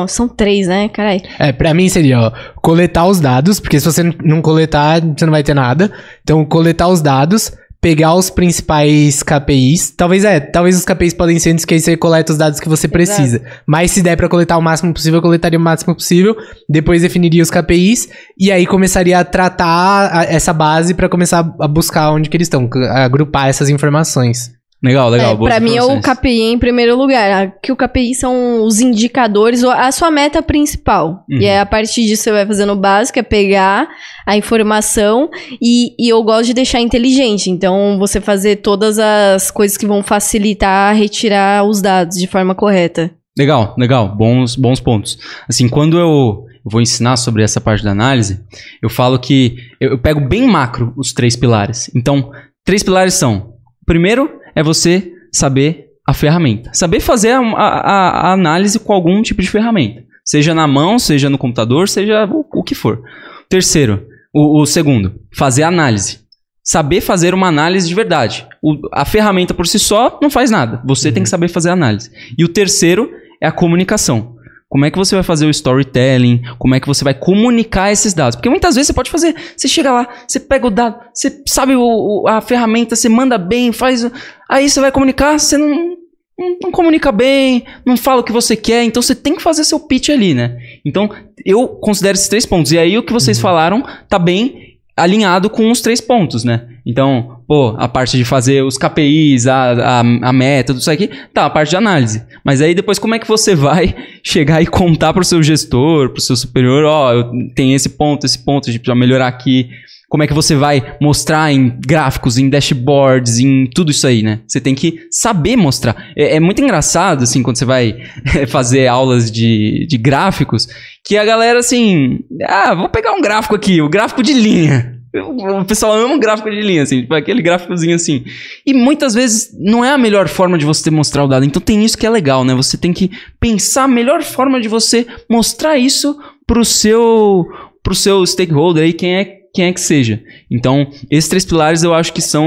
[0.09, 0.89] são três, né?
[0.89, 1.23] Caralho.
[1.41, 5.33] É, pra mim seria, ó, coletar os dados, porque se você não coletar, você não
[5.33, 5.91] vai ter nada.
[6.23, 7.53] Então, coletar os dados,
[7.87, 9.90] pegar os principais KPIs.
[9.96, 12.68] Talvez é, talvez os KPIs podem ser antes que aí você coleta os dados que
[12.68, 13.40] você precisa.
[13.64, 16.35] Mas se der pra coletar o máximo possível, eu coletaria o máximo possível.
[16.68, 21.68] Depois definiria os KPIs e aí começaria a tratar a- essa base pra começar a
[21.68, 24.51] buscar onde que eles estão, agrupar essas informações.
[24.87, 25.33] Legal, legal.
[25.33, 26.01] É, pra mim é o.
[26.01, 27.55] KPI em primeiro lugar.
[27.62, 31.25] Que o KPI são os indicadores, a sua meta principal.
[31.29, 31.38] Uhum.
[31.38, 33.88] E aí, a partir disso, você vai fazendo o básico, é pegar
[34.25, 35.29] a informação
[35.61, 37.51] e, e eu gosto de deixar inteligente.
[37.51, 43.11] Então, você fazer todas as coisas que vão facilitar retirar os dados de forma correta.
[43.37, 44.14] Legal, legal.
[44.16, 45.18] Bons, bons pontos.
[45.49, 48.40] Assim, quando eu vou ensinar sobre essa parte da análise,
[48.83, 51.90] eu falo que eu, eu pego bem macro os três pilares.
[51.94, 52.31] Então,
[52.64, 58.79] três pilares são: primeiro é você saber a ferramenta, saber fazer a, a- a análise
[58.81, 62.75] com algum tipo de ferramenta, seja na mão, seja no computador, seja o, o que
[62.75, 63.03] for.
[63.49, 66.25] Terceiro, o, o segundo, fazer análise.
[66.62, 68.45] Saber fazer uma análise de verdade.
[68.61, 70.83] O- a ferramenta por si só não faz nada.
[70.85, 72.11] Você tem que saber fazer análise.
[72.37, 73.09] E o terceiro
[73.40, 74.35] é a comunicação.
[74.69, 76.42] Como é que você vai fazer o storytelling?
[76.59, 78.35] Como é que você vai comunicar esses dados?
[78.35, 81.77] Porque muitas vezes você pode fazer, você chega lá, você pega o dado, você sabe
[81.77, 84.05] o- o- a ferramenta, você manda bem, faz.
[84.48, 85.96] Aí você vai comunicar, você não,
[86.38, 89.64] não, não comunica bem, não fala o que você quer, então você tem que fazer
[89.64, 90.56] seu pitch ali, né?
[90.85, 91.11] Então
[91.44, 92.72] eu considero esses três pontos.
[92.72, 96.68] E aí o que vocês falaram tá bem alinhado com os três pontos, né?
[96.85, 101.11] Então, pô, a parte de fazer os KPIs, a, a, a meta, tudo isso aqui,
[101.35, 102.24] tá, a parte de análise.
[102.42, 106.22] Mas aí depois como é que você vai chegar e contar pro seu gestor, pro
[106.22, 109.68] seu superior, ó, eu tenho esse ponto, esse ponto, a gente precisa melhorar aqui.
[110.09, 114.40] Como é que você vai mostrar em gráficos, em dashboards, em tudo isso aí, né?
[114.47, 116.12] Você tem que saber mostrar.
[116.16, 117.97] É, é muito engraçado, assim, quando você vai
[118.49, 120.69] fazer aulas de, de gráficos,
[121.05, 124.97] que a galera, assim, ah, vou pegar um gráfico aqui, o gráfico de linha.
[125.14, 128.25] O pessoal ama um gráfico de linha, assim, tipo aquele gráficozinho assim.
[128.66, 131.45] E muitas vezes não é a melhor forma de você mostrar o dado.
[131.45, 132.55] Então tem isso que é legal, né?
[132.55, 137.47] Você tem que pensar a melhor forma de você mostrar isso pro seu,
[137.83, 139.25] pro seu stakeholder aí, quem é,
[139.57, 140.23] quem é que seja.
[140.51, 142.47] Então, esses três pilares eu acho que são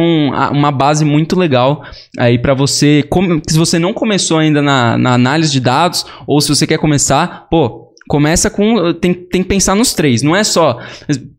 [0.51, 1.83] uma base muito legal
[2.17, 3.03] aí para você.
[3.49, 7.47] Se você não começou ainda na, na análise de dados, ou se você quer começar,
[7.49, 8.93] pô, começa com.
[8.93, 10.21] Tem, tem que pensar nos três.
[10.21, 10.79] Não é só.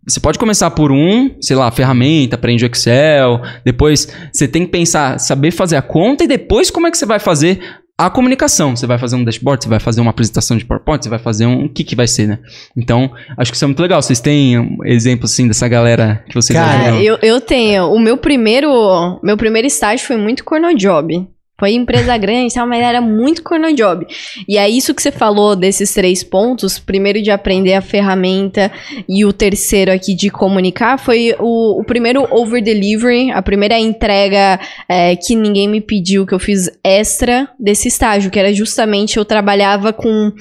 [0.06, 3.40] Você pode começar por um, sei lá, ferramenta, aprende o Excel.
[3.64, 7.06] Depois você tem que pensar, saber fazer a conta e depois como é que você
[7.06, 7.60] vai fazer
[8.06, 8.74] a comunicação.
[8.74, 11.46] Você vai fazer um dashboard, você vai fazer uma apresentação de PowerPoint, você vai fazer
[11.46, 11.64] um.
[11.64, 12.38] O que, que vai ser, né?
[12.76, 14.00] Então, acho que isso é muito legal.
[14.00, 16.98] Vocês têm um exemplo, assim, dessa galera que vocês Cara, ajudam?
[16.98, 17.90] Ah, eu, eu tenho.
[17.92, 21.28] O meu primeiro, meu primeiro estágio foi muito cornojob.
[21.60, 24.06] Foi empresa grande, tal, mas era muito cornojob.
[24.48, 26.78] E é isso que você falou desses três pontos.
[26.78, 28.72] Primeiro de aprender a ferramenta
[29.06, 34.58] e o terceiro aqui de comunicar foi o, o primeiro over delivery, a primeira entrega
[34.88, 39.24] é, que ninguém me pediu, que eu fiz extra desse estágio, que era justamente eu
[39.26, 40.32] trabalhava com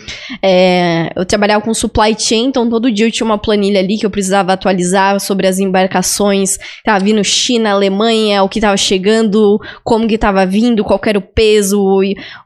[0.42, 4.06] é, eu trabalhava com supply chain, então todo dia eu tinha uma planilha ali que
[4.06, 9.60] eu precisava atualizar sobre as embarcações que tava vindo China, Alemanha, o que tava chegando,
[9.84, 11.84] como que tava vindo, qual que era o peso,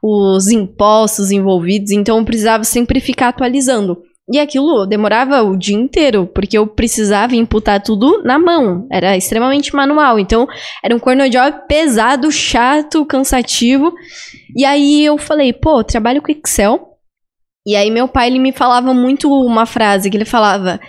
[0.01, 4.01] os impostos envolvidos, então eu precisava sempre ficar atualizando.
[4.31, 8.87] E aquilo demorava o dia inteiro, porque eu precisava imputar tudo na mão.
[8.89, 10.17] Era extremamente manual.
[10.17, 10.47] Então,
[10.81, 13.93] era um cornojob pesado, chato, cansativo.
[14.55, 16.93] E aí eu falei, pô, trabalho com Excel.
[17.67, 20.79] E aí meu pai, ele me falava muito uma frase, que ele falava...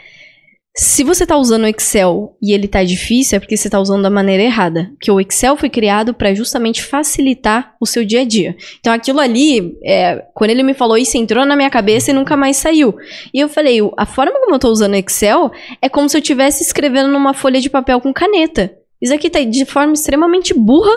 [0.77, 4.03] Se você tá usando o Excel e ele tá difícil, é porque você tá usando
[4.03, 4.91] da maneira errada.
[5.01, 8.57] Que o Excel foi criado para justamente facilitar o seu dia a dia.
[8.81, 12.37] Então aquilo ali, é, quando ele me falou isso, entrou na minha cabeça e nunca
[12.37, 12.93] mais saiu.
[13.33, 16.21] E eu falei, a forma como eu tô usando o Excel é como se eu
[16.21, 18.77] estivesse escrevendo numa folha de papel com caneta.
[19.01, 20.91] Isso aqui tá de forma extremamente burra,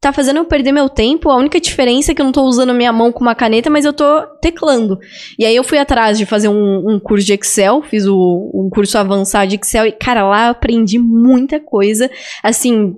[0.00, 1.30] tá fazendo eu perder meu tempo.
[1.30, 3.84] A única diferença é que eu não tô usando minha mão com uma caneta, mas
[3.84, 4.98] eu tô teclando.
[5.38, 8.70] E aí eu fui atrás de fazer um, um curso de Excel, fiz o, um
[8.70, 12.10] curso avançado de Excel e, cara, lá eu aprendi muita coisa.
[12.42, 12.94] Assim,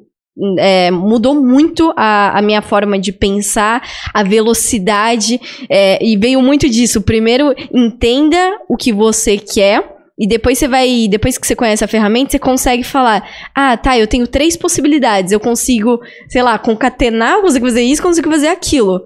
[0.59, 3.83] é, mudou muito a, a, minha forma de pensar,
[4.13, 7.01] a velocidade, é, e veio muito disso.
[7.01, 10.00] Primeiro, entenda o que você quer.
[10.21, 13.99] E depois você vai, depois que você conhece a ferramenta, você consegue falar: ah, tá,
[13.99, 15.33] eu tenho três possibilidades.
[15.33, 19.01] Eu consigo, sei lá, concatenar, consigo fazer isso, consigo fazer aquilo.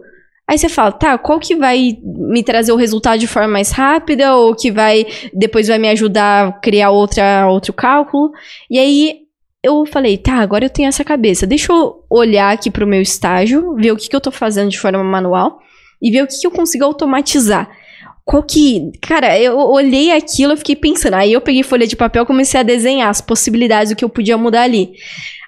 [0.47, 4.35] Aí você fala, tá, qual que vai me trazer o resultado de forma mais rápida,
[4.35, 8.31] ou que vai, depois vai me ajudar a criar outra, outro cálculo.
[8.71, 9.21] E aí
[9.63, 11.47] eu falei, tá, agora eu tenho essa cabeça.
[11.47, 14.79] Deixa eu olhar aqui pro meu estágio, ver o que, que eu tô fazendo de
[14.79, 15.61] forma manual.
[16.03, 17.71] e ver o que, que eu consigo automatizar.
[18.25, 18.91] Qual que.
[19.03, 21.15] Cara, eu olhei aquilo, eu fiquei pensando.
[21.15, 24.39] Aí eu peguei folha de papel comecei a desenhar as possibilidades do que eu podia
[24.39, 24.93] mudar ali.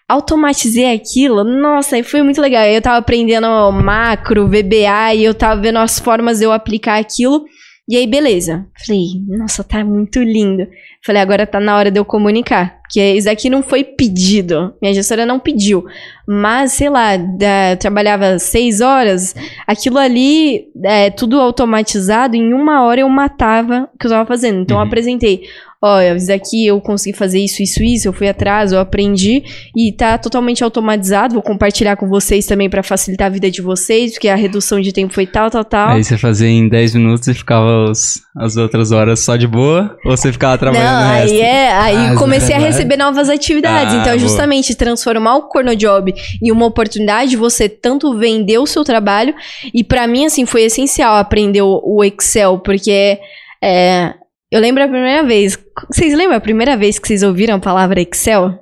[0.09, 2.65] Automatizei aquilo, nossa, foi muito legal.
[2.65, 7.45] Eu tava aprendendo macro, VBA, e eu tava vendo as formas de eu aplicar aquilo.
[7.89, 8.67] E aí, beleza.
[8.85, 10.67] Falei, nossa, tá muito lindo.
[11.05, 12.76] Falei, agora tá na hora de eu comunicar.
[12.87, 14.73] Porque isso aqui não foi pedido.
[14.81, 15.85] Minha gestora não pediu.
[16.27, 19.35] Mas, sei lá, da, eu trabalhava seis horas.
[19.67, 22.37] Aquilo ali, é, tudo automatizado.
[22.37, 24.61] Em uma hora eu matava o que eu tava fazendo.
[24.61, 24.83] Então, Uhum.
[24.83, 25.43] eu apresentei.
[25.83, 28.09] Olha, isso aqui eu consegui fazer isso, isso, isso.
[28.09, 29.43] Eu fui atrás, eu aprendi.
[29.77, 31.35] E tá totalmente automatizado.
[31.35, 34.13] Vou compartilhar com vocês também pra facilitar a vida de vocês.
[34.13, 35.91] Porque a redução de tempo foi tal, tal, tal.
[35.91, 39.97] Aí você fazia em 10 minutos e ficava os- as outras horas só de boa?
[40.05, 41.35] Ou você ficava trabalhando Não, no resto?
[41.35, 43.93] aí é, aí Ah, comecei a receber novas atividades.
[43.95, 44.19] Ah, então, boa.
[44.19, 46.13] justamente transformar o Cornojob
[46.43, 49.35] em uma oportunidade de você tanto vender o seu trabalho
[49.75, 53.19] e pra mim assim foi essencial aprender o, o Excel, porque
[53.63, 54.15] é,
[54.51, 55.59] eu lembro a primeira vez.
[55.91, 58.59] Vocês lembram a primeira vez que vocês ouviram a palavra Excel?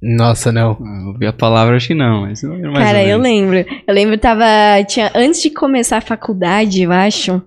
[0.00, 0.78] Nossa, não.
[0.80, 3.64] Ah, eu ouvi a palavra, acho que não, mas lembro mais Cara, eu lembro.
[3.86, 4.44] Eu lembro, tava.
[4.86, 7.42] Tinha, antes de começar a faculdade, eu acho.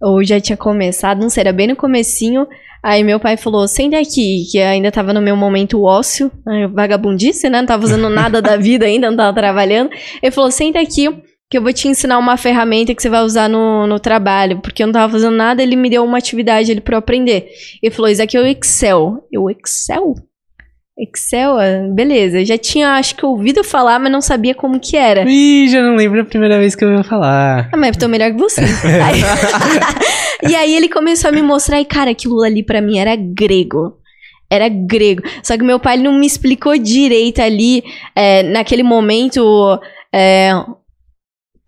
[0.00, 2.46] Ou já tinha começado, não sei, era bem no comecinho.
[2.82, 7.50] Aí meu pai falou, senta aqui, que ainda tava no meu momento ócio, né, vagabundice,
[7.50, 7.58] né?
[7.58, 9.90] Não tava fazendo nada da vida ainda, não tava trabalhando.
[10.22, 11.08] Ele falou, senta aqui,
[11.48, 14.60] que eu vou te ensinar uma ferramenta que você vai usar no, no trabalho.
[14.60, 17.48] Porque eu não tava fazendo nada, ele me deu uma atividade ali pra eu aprender.
[17.82, 19.24] Ele falou, isso aqui é o Excel.
[19.30, 20.14] Eu, Excel?
[20.98, 21.58] Excel?
[21.58, 25.22] Ah, Beleza, já tinha, acho que, ouvido falar, mas não sabia como que era.
[25.28, 27.68] Ih, já não lembro a primeira vez que eu ia falar.
[27.72, 28.62] Ah, mas eu tô melhor que você.
[29.04, 29.20] Aí-
[30.50, 33.98] e aí ele começou a me mostrar, e cara, aquilo ali pra mim era grego.
[34.50, 35.22] Era grego.
[35.42, 39.78] Só que meu pai não me explicou direito ali, é, naquele momento,
[40.14, 40.50] é,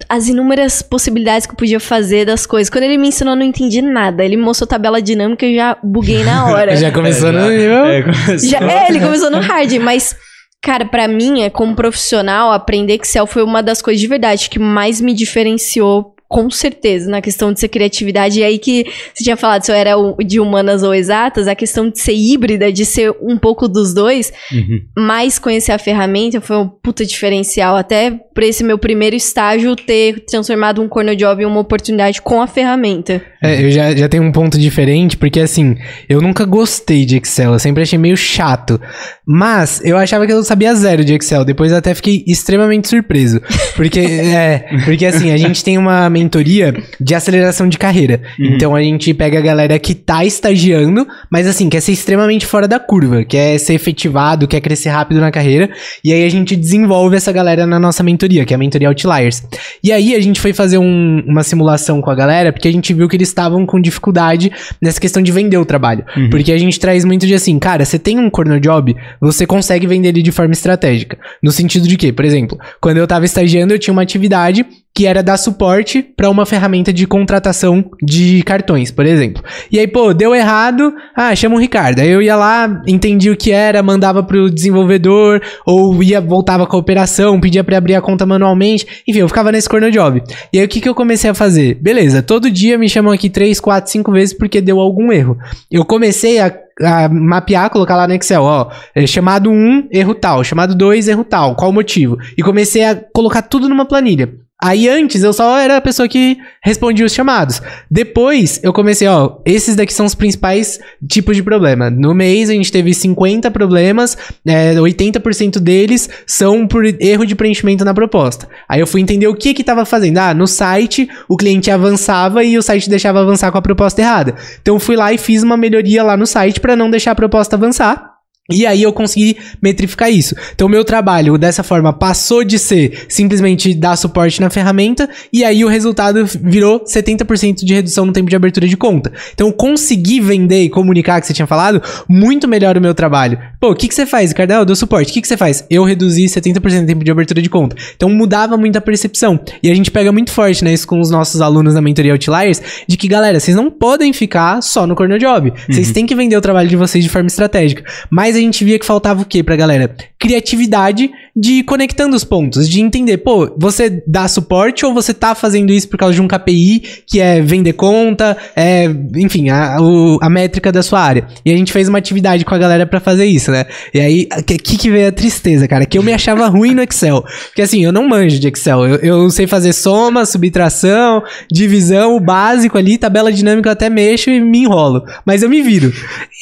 [0.08, 2.70] as inúmeras possibilidades que eu podia fazer das coisas.
[2.70, 4.24] Quando ele me ensinou, eu não entendi nada.
[4.24, 6.74] Ele mostrou tabela dinâmica e eu já buguei na hora.
[6.76, 7.84] Já começou É, no já- nível.
[7.84, 8.38] É, começou.
[8.48, 10.14] Já- é, ele começou no hard, mas,
[10.62, 14.58] cara, pra mim, é, como profissional, aprender Excel foi uma das coisas de verdade que
[14.58, 16.14] mais me diferenciou.
[16.28, 18.40] Com certeza, na questão de ser criatividade.
[18.40, 19.94] E aí que você tinha falado se eu era
[20.26, 24.30] de humanas ou exatas, a questão de ser híbrida, de ser um pouco dos dois,
[24.52, 24.80] Uhum.
[24.96, 27.76] mais conhecer a ferramenta foi um puta diferencial.
[27.76, 32.40] Até pra esse meu primeiro estágio ter transformado um corno job em uma oportunidade com
[32.42, 33.22] a ferramenta.
[33.42, 35.76] É, eu já, já tenho um ponto diferente, porque assim,
[36.08, 38.80] eu nunca gostei de Excel, eu sempre achei meio chato.
[39.26, 43.40] Mas eu achava que eu sabia zero de Excel, depois até fiquei extremamente surpreso.
[43.76, 48.20] Porque, é, porque assim, a gente tem uma mentoria de aceleração de carreira.
[48.38, 48.46] Uhum.
[48.54, 52.66] Então a gente pega a galera que tá estagiando, mas assim, quer ser extremamente fora
[52.66, 55.70] da curva, quer ser efetivado, quer crescer rápido na carreira.
[56.04, 59.42] E aí a gente desenvolve essa galera na nossa mentoria, que é a mentoria Outliers.
[59.82, 62.92] E aí a gente foi fazer um- uma simulação com a galera, porque a gente
[62.92, 64.50] viu que eles estavam com dificuldade
[64.82, 66.04] nessa questão de vender o trabalho.
[66.16, 66.30] Uhum.
[66.30, 69.86] Porque a gente traz muito de assim, cara, você tem um corner job, você consegue
[69.86, 71.16] vender ele de forma estratégica.
[71.42, 74.64] No sentido de que, por exemplo, quando eu tava estagiando, eu tinha uma atividade
[74.98, 79.40] que era dar suporte para uma ferramenta de contratação de cartões, por exemplo.
[79.70, 82.00] E aí, pô, deu errado, ah, chama o Ricardo.
[82.00, 86.74] Aí eu ia lá, entendia o que era, mandava pro desenvolvedor, ou ia, voltava com
[86.74, 89.04] a operação, pedia pra abrir a conta manualmente.
[89.06, 90.20] Enfim, eu ficava nesse corner job.
[90.52, 91.76] E aí, o que que eu comecei a fazer?
[91.76, 95.38] Beleza, todo dia me chamam aqui 3, 4, 5 vezes porque deu algum erro.
[95.70, 100.44] Eu comecei a a mapear, colocar lá no Excel, ó, é, chamado 1, erro tal,
[100.44, 102.16] chamado 2, erro tal, qual o motivo?
[102.36, 104.32] E comecei a colocar tudo numa planilha.
[104.60, 107.62] Aí antes eu só era a pessoa que respondia os chamados.
[107.88, 111.88] Depois eu comecei, ó, esses daqui são os principais tipos de problema.
[111.88, 117.84] No mês a gente teve 50 problemas, é, 80% deles são por erro de preenchimento
[117.84, 118.48] na proposta.
[118.68, 120.18] Aí eu fui entender o que que tava fazendo.
[120.18, 124.34] Ah, no site o cliente avançava e o site deixava avançar com a proposta errada.
[124.60, 127.14] Então eu fui lá e fiz uma melhoria lá no site para não deixar a
[127.14, 128.07] proposta avançar.
[128.50, 130.34] E aí eu consegui metrificar isso.
[130.54, 135.44] Então o meu trabalho dessa forma passou de ser simplesmente dar suporte na ferramenta e
[135.44, 139.12] aí o resultado virou 70% de redução no tempo de abertura de conta.
[139.34, 143.38] Então eu consegui vender e comunicar que você tinha falado muito melhor o meu trabalho.
[143.60, 144.32] Pô, o que, que você faz?
[144.32, 145.10] Ah, eu dou suporte.
[145.10, 145.66] O que, que você faz?
[145.68, 147.76] Eu reduzi 70% do tempo de abertura de conta.
[147.96, 149.38] Então mudava muito a percepção.
[149.62, 152.62] E a gente pega muito forte, né, isso com os nossos alunos na mentoria Outliers,
[152.88, 155.52] de que, galera, vocês não podem ficar só no corner job.
[155.68, 157.84] Vocês têm que vender o trabalho de vocês de forma estratégica.
[158.10, 159.94] Mas a gente via que faltava o quê pra galera?
[160.18, 165.72] Criatividade de conectando os pontos, de entender, pô, você dá suporte ou você tá fazendo
[165.72, 170.28] isso por causa de um KPI, que é vender conta, é, enfim, a, o- a
[170.28, 171.26] métrica da sua área.
[171.44, 173.64] E a gente fez uma atividade com a galera pra fazer isso, né?
[173.94, 175.86] E aí, que, que veio a tristeza, cara?
[175.86, 177.22] Que eu me achava ruim no Excel.
[177.46, 178.86] Porque assim, eu não manjo de Excel.
[178.86, 184.28] Eu, eu sei fazer soma, subtração, divisão, o básico ali, tabela dinâmica eu até mexo
[184.30, 185.04] e me enrolo.
[185.24, 185.92] Mas eu me viro.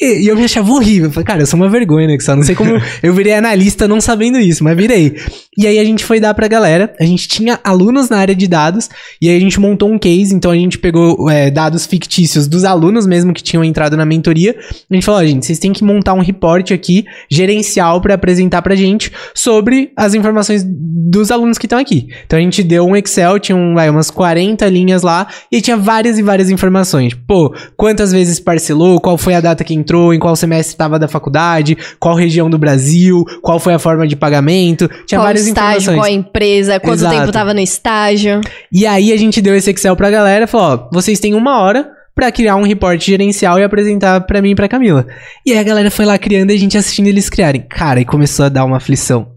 [0.01, 1.11] E, e eu me achava horrível.
[1.11, 2.35] Falei, cara, eu sou uma vergonha no Excel.
[2.35, 2.71] Não sei como
[3.01, 5.15] eu virei analista não sabendo isso, mas virei.
[5.57, 6.93] E aí a gente foi dar pra galera.
[6.99, 8.89] A gente tinha alunos na área de dados.
[9.21, 10.33] E aí a gente montou um case.
[10.33, 14.55] Então a gente pegou é, dados fictícios dos alunos mesmo que tinham entrado na mentoria.
[14.89, 18.61] A gente falou, ó, gente, vocês têm que montar um report aqui, gerencial, pra apresentar
[18.61, 22.07] pra gente sobre as informações dos alunos que estão aqui.
[22.25, 25.77] Então a gente deu um Excel, tinha um, vai, umas 40 linhas lá, e tinha
[25.77, 27.13] várias e várias informações.
[27.13, 31.07] Pô, quantas vezes parcelou, qual foi a data que entrou, em qual semestre estava da
[31.07, 34.87] faculdade, qual região do Brasil, qual foi a forma de pagamento.
[35.05, 35.97] Tinha qual várias estágio, informações.
[35.97, 37.15] qual empresa, quanto Exato.
[37.15, 38.41] tempo tava no estágio.
[38.71, 41.59] E aí a gente deu esse Excel pra galera e falou, ó, vocês têm uma
[41.61, 45.05] hora pra criar um report gerencial e apresentar pra mim e pra Camila.
[45.45, 47.61] E aí a galera foi lá criando e a gente assistindo eles criarem.
[47.69, 49.27] Cara, e começou a dar uma aflição.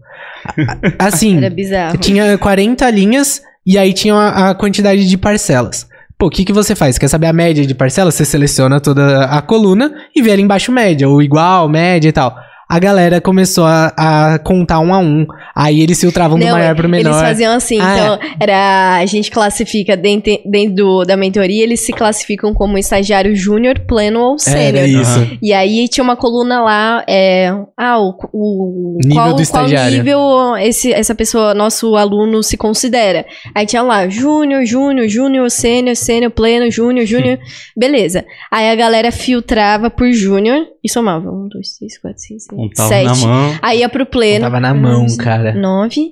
[0.97, 1.97] Assim, Era bizarro.
[1.97, 5.87] tinha 40 linhas e aí tinha a, a quantidade de parcelas.
[6.21, 6.99] Pô, o que, que você faz?
[6.99, 8.13] Quer saber a média de parcelas?
[8.13, 12.37] Você seleciona toda a coluna e vê ali embaixo média, ou igual, média e tal.
[12.73, 15.25] A galera começou a, a contar um a um.
[15.53, 17.09] Aí eles filtravam do Não, maior pro menor.
[17.09, 21.81] Eles faziam assim, Ah, então era a gente classifica dentro, dentro do- da mentoria, eles
[21.81, 24.85] se classificam como estagiário júnior, pleno ou Era sênior.
[25.01, 25.37] isso.
[25.41, 29.97] E aí tinha uma coluna lá, é, ah, o, o Nível qual, do qual estagiário.
[29.97, 30.21] nível
[30.61, 33.25] esse, essa pessoa, nosso aluno se considera.
[33.53, 37.37] Aí tinha lá, júnior, júnior, júnior, sênior, sênior, pleno, júnior, júnior,
[37.75, 38.23] beleza.
[38.49, 42.89] Aí a galera filtrava por júnior e somava, um, dois, três, quatro, cinco, seis, Contava
[42.89, 43.05] sete.
[43.21, 43.59] na mão.
[43.61, 44.45] Aí ia pro pleno.
[44.45, 45.53] Tava na mão, cara.
[45.53, 46.11] Nove.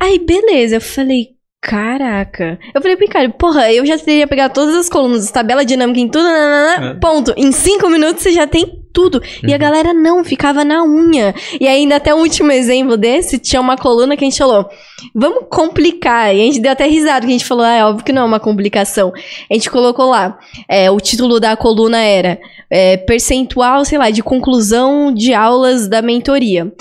[0.00, 0.76] Aí, beleza.
[0.76, 1.28] Eu falei,
[1.60, 2.58] caraca.
[2.74, 6.08] Eu falei pro Ricardo, porra, eu já teria pegado todas as colunas, tabela dinâmica em
[6.08, 6.94] tudo, nanana, É.
[6.94, 7.32] ponto.
[7.36, 9.22] Em cinco minutos você já tem tudo.
[9.42, 9.58] E a Uhum.
[9.58, 11.34] galera não, ficava na unha.
[11.60, 14.68] E ainda até o último exemplo desse, tinha uma coluna que a gente falou,
[15.14, 16.34] vamos complicar.
[16.34, 18.22] E a gente deu até risada, que a gente falou, ah, é óbvio que não
[18.22, 19.12] é uma complicação.
[19.50, 22.38] A gente colocou lá, é, o título da coluna era
[22.70, 26.72] é, percentual, sei lá, de conclusão de aulas da mentoria.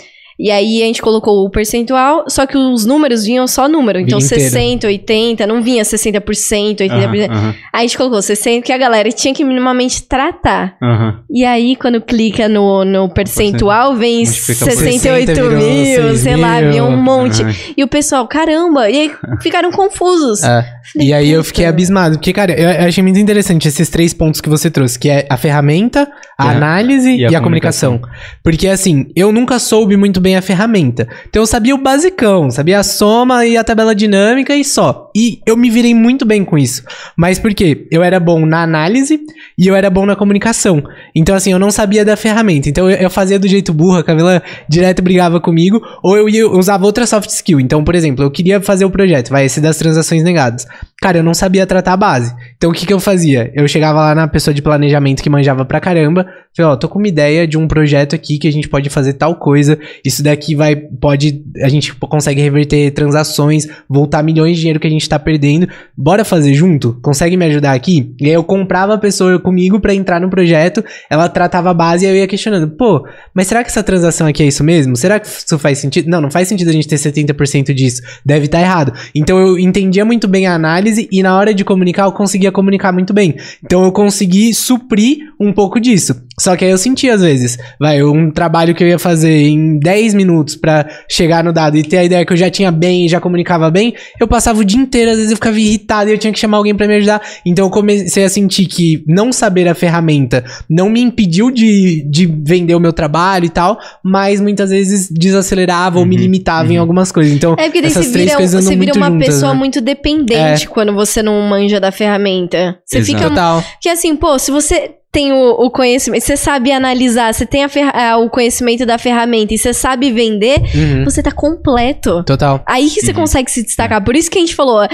[0.43, 3.99] E aí a gente colocou o percentual, só que os números vinham só número.
[3.99, 4.43] Então Vinha inteiro.
[4.51, 6.89] 60, 80, não vinha 60%, 80%.
[6.91, 10.75] Aham, aham, Aí a gente colocou 60, que a galera tinha que minimamente tratar.
[10.81, 11.19] aham.
[11.29, 16.19] E aí, quando clica no, no percentual, vem Multiplica por 68 60, virou mil, 6
[16.19, 16.71] sei lá, mil.
[16.71, 17.43] vinha um monte.
[17.43, 17.53] Aham.
[17.77, 20.43] E o pessoal, caramba, e aí ficaram confusos.
[20.43, 20.65] É.
[20.93, 24.13] Falei, E aí eu fiquei abismado, porque, cara, eu eu achei muito interessante esses três
[24.13, 27.37] pontos que você trouxe, que é a ferramenta, a E a- análise e e a,
[27.37, 27.97] a comunicação.
[27.99, 28.39] comunicação.
[28.43, 31.07] Porque, assim, eu nunca soube muito bem a ferramenta.
[31.29, 35.09] Então eu sabia o basicão, sabia a soma e a tabela dinâmica e só.
[35.15, 36.83] E eu me virei muito bem com isso.
[37.15, 37.87] Mas por quê?
[37.91, 39.19] Eu era bom na análise
[39.57, 40.83] e eu era bom na comunicação.
[41.15, 42.69] Então, assim, eu não sabia da ferramenta.
[42.69, 46.41] Então eu, eu fazia do jeito burro, a Camila direto brigava comigo, ou eu, ia,
[46.41, 47.59] eu usava outra soft skill.
[47.59, 50.65] Então, por exemplo, eu queria fazer o projeto, vai, esse das transações negadas.
[51.03, 52.31] Cara, eu não sabia tratar a base.
[52.55, 53.51] Então, o que que eu fazia?
[53.55, 56.99] Eu chegava lá na pessoa de planejamento que manjava pra caramba, falei, ó, tô com
[56.99, 60.53] uma ideia de um projeto aqui que a gente pode fazer tal coisa, isso daqui
[60.53, 65.17] vai, pode, a gente consegue reverter transações, voltar milhões de dinheiro que a gente tá
[65.17, 66.99] perdendo, bora fazer junto?
[67.01, 68.13] Consegue me ajudar aqui?
[68.21, 72.05] E aí eu comprava a pessoa comigo pra entrar no projeto, ela tratava a base
[72.05, 74.95] e eu ia questionando, pô, mas será que essa transação aqui é isso mesmo?
[74.95, 76.07] Será que isso faz sentido?
[76.07, 78.93] Não, não faz sentido a gente ter 70% disso, deve estar errado.
[79.15, 82.91] Então eu entendia muito bem a análise e na hora de comunicar eu conseguia comunicar
[82.91, 83.35] muito bem.
[83.63, 86.23] Então eu consegui suprir um pouco disso.
[86.39, 89.77] Só que aí eu senti às vezes, vai, um trabalho que eu ia fazer em
[89.77, 93.05] 10 minutos pra chegar no dado e ter a ideia que eu já tinha bem
[93.05, 96.13] e já comunicava bem, eu passava o dia inteiro, às vezes eu ficava irritado e
[96.13, 97.21] eu tinha que chamar alguém pra me ajudar.
[97.45, 102.25] Então eu comecei a sentir que não saber a ferramenta não me impediu de, de
[102.25, 106.75] vender o meu trabalho e tal, mas muitas vezes desacelerava ou me Uhum, limitava em
[106.75, 106.81] uhum.
[106.81, 107.33] algumas coisas.
[107.33, 109.59] Então, É porque essas três vira, coisas andam você vira muito uma juntas, pessoa né?
[109.59, 112.79] muito dependente quando você não manja da ferramenta.
[112.83, 113.17] Você Exato.
[113.17, 113.29] fica.
[113.29, 113.63] Total.
[113.79, 117.69] Que assim, pô, se você tem o, o conhecimento, você sabe analisar, você tem a
[117.93, 121.03] ah, o conhecimento da ferramenta e você sabe vender, Uhum.
[121.03, 122.23] você tá completo.
[122.23, 122.63] Total.
[122.65, 123.17] Aí que você Uhum.
[123.17, 124.03] consegue se destacar.
[124.03, 124.89] Por isso que a gente falou, a,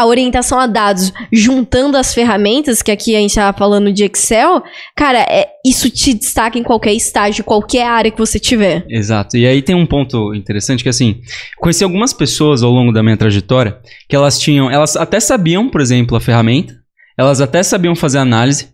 [0.00, 4.62] a orientação a dados juntando as ferramentas, que aqui a gente tava falando de Excel,
[4.94, 8.84] cara, é, isso te destaca em qualquer estágio, qualquer área que você tiver.
[8.88, 9.36] Exato.
[9.36, 11.20] E aí tem um ponto interessante que assim,
[11.58, 15.80] conheci algumas pessoas ao longo da minha trajetória que elas tinham, elas até sabiam, por
[15.80, 16.74] exemplo, a ferramenta,
[17.16, 18.68] elas até sabiam fazer análise,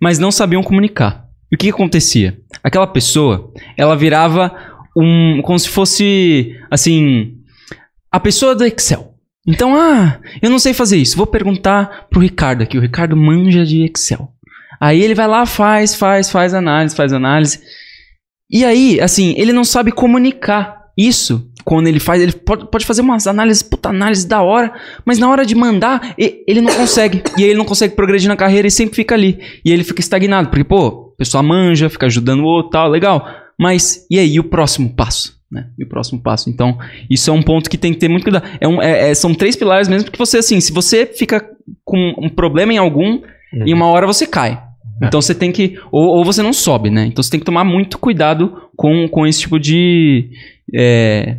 [0.00, 1.24] mas não sabiam comunicar.
[1.50, 2.38] E o que, que acontecia?
[2.62, 4.54] Aquela pessoa, ela virava
[4.96, 5.40] um.
[5.42, 7.34] como se fosse, assim.
[8.10, 9.14] a pessoa do Excel.
[9.46, 11.16] Então, ah, eu não sei fazer isso.
[11.16, 12.78] Vou perguntar pro Ricardo aqui.
[12.78, 14.28] O Ricardo manja de Excel.
[14.80, 17.60] Aí ele vai lá, faz, faz, faz análise, faz análise.
[18.50, 22.22] E aí, assim, ele não sabe comunicar isso quando ele faz.
[22.22, 24.72] Ele pode, pode fazer umas análises, puta análise da hora,
[25.04, 27.22] mas na hora de mandar, ele não consegue.
[27.36, 29.38] e aí ele não consegue progredir na carreira e sempre fica ali.
[29.64, 32.88] E aí ele fica estagnado, porque, pô, a pessoa manja, fica ajudando o outro tal,
[32.88, 33.26] legal.
[33.58, 35.38] Mas, e aí, e o próximo passo?
[35.50, 35.66] Né?
[35.78, 36.48] E o próximo passo.
[36.48, 36.78] Então,
[37.10, 38.44] isso é um ponto que tem que ter muito cuidado.
[38.60, 41.44] É um, é- é- são três pilares mesmo, porque você, assim, se você fica
[41.84, 43.20] com um problema em algum,
[43.52, 44.62] em uma hora você cai.
[45.08, 45.78] Então você tem que.
[45.90, 47.06] Ou, ou você não sobe, né?
[47.06, 50.30] Então você tem que tomar muito cuidado com, com esse tipo de.
[50.74, 51.38] é,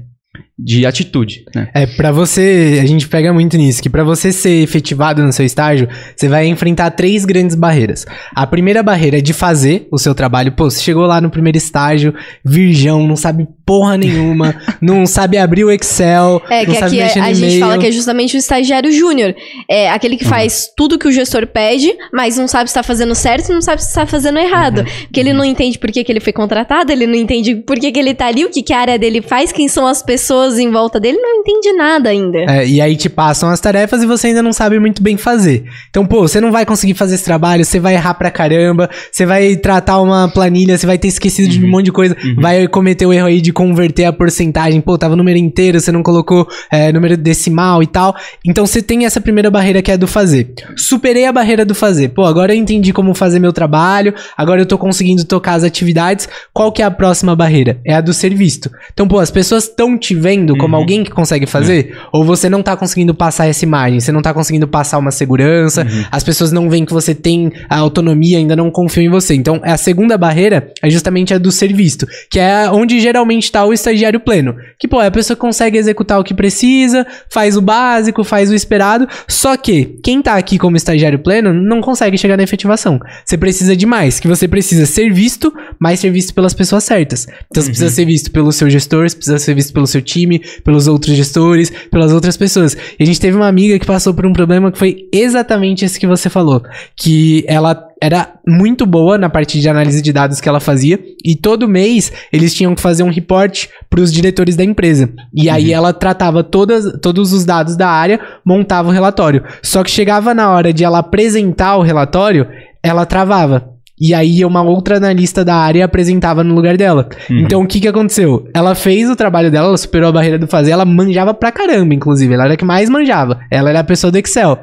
[0.64, 1.70] de atitude, né?
[1.74, 5.46] É, pra você, a gente pega muito nisso, que pra você ser efetivado no seu
[5.46, 8.06] estágio, você vai enfrentar três grandes barreiras.
[8.36, 10.52] A primeira barreira é de fazer o seu trabalho.
[10.52, 12.14] Pô, você chegou lá no primeiro estágio,
[12.46, 17.20] virgão, não sabe porra nenhuma, não sabe abrir o Excel, É, não que sabe aqui
[17.20, 19.34] é- a gente fala que é justamente o estagiário júnior.
[19.70, 20.20] É aquele Uhum.
[20.20, 23.54] que faz tudo que o gestor pede, mas não sabe se está fazendo certo e
[23.54, 24.80] não sabe se está fazendo errado.
[24.80, 24.86] Uhum.
[25.04, 27.92] Porque ele não entende por que, que ele foi contratado, ele não entende por que,
[27.92, 30.51] que ele tá ali, o que, que a área dele faz, quem são as pessoas
[30.58, 32.40] em volta dele, não entende nada ainda.
[32.40, 35.66] É, e aí te passam as tarefas e você ainda não sabe muito bem fazer.
[35.90, 39.26] Então, pô, você não vai conseguir fazer esse trabalho, você vai errar pra caramba, você
[39.26, 43.06] vai tratar uma planilha, você vai ter esquecido de um monte de coisa, vai cometer
[43.06, 44.82] o erro aí de converter a porcentagem.
[44.82, 48.16] Pô, tava o número inteiro, você não colocou é, número decimal e tal.
[48.46, 50.54] Então você tem essa primeira barreira que é a do fazer.
[50.76, 52.10] Superei a barreira do fazer.
[52.10, 56.28] Pô, agora eu entendi como fazer meu trabalho, agora eu tô conseguindo tocar as atividades.
[56.54, 57.80] Qual que é a próxima barreira?
[57.86, 58.72] É a do ser visto.
[58.94, 60.82] Então, pô, as pessoas estão te vendo como Uhum.
[60.82, 64.34] alguém que consegue fazer, ou você não tá conseguindo passar essa imagem, você não tá
[64.34, 66.06] conseguindo passar uma segurança, Uhum.
[66.12, 69.34] as pessoas não veem que você tem a autonomia, ainda não confiam em você.
[69.36, 73.66] Então, a segunda barreira é justamente a do ser visto, que é onde geralmente tá
[73.66, 74.56] o estagiário pleno.
[74.80, 78.50] Que, pô, é a pessoa que consegue executar o que precisa, faz o básico, faz
[78.50, 83.00] o esperado, só que quem tá aqui como estagiário pleno não consegue chegar na efetivação.
[83.26, 87.28] Você precisa de mais, que você precisa ser visto, mas ser visto pelas pessoas certas.
[87.50, 90.31] Então, você precisa ser visto pelo seu gestor, você precisa ser visto pelo seu time,
[90.40, 92.76] pelos outros gestores, pelas outras pessoas.
[93.00, 96.00] E a gente teve uma amiga que passou por um problema que foi exatamente esse
[96.00, 96.64] que você falou.
[96.96, 101.00] Que ela era muito boa na parte de análise de dados que ela fazia.
[101.24, 105.10] E todo mês eles tinham que fazer um report para os diretores da empresa.
[105.34, 109.44] E aí ela tratava todas, todos os dados da área, montava o relatório.
[109.62, 112.48] Só que chegava na hora de ela apresentar o relatório,
[112.82, 113.71] ela travava.
[114.02, 117.08] E aí uma outra analista da área apresentava no lugar dela.
[117.30, 117.42] Uhum.
[117.42, 118.48] Então o que que aconteceu?
[118.52, 121.94] Ela fez o trabalho dela, ela superou a barreira do fazer, ela manjava pra caramba,
[121.94, 122.34] inclusive.
[122.34, 123.40] Ela era a que mais manjava.
[123.52, 124.58] Ela era a pessoa do Excel.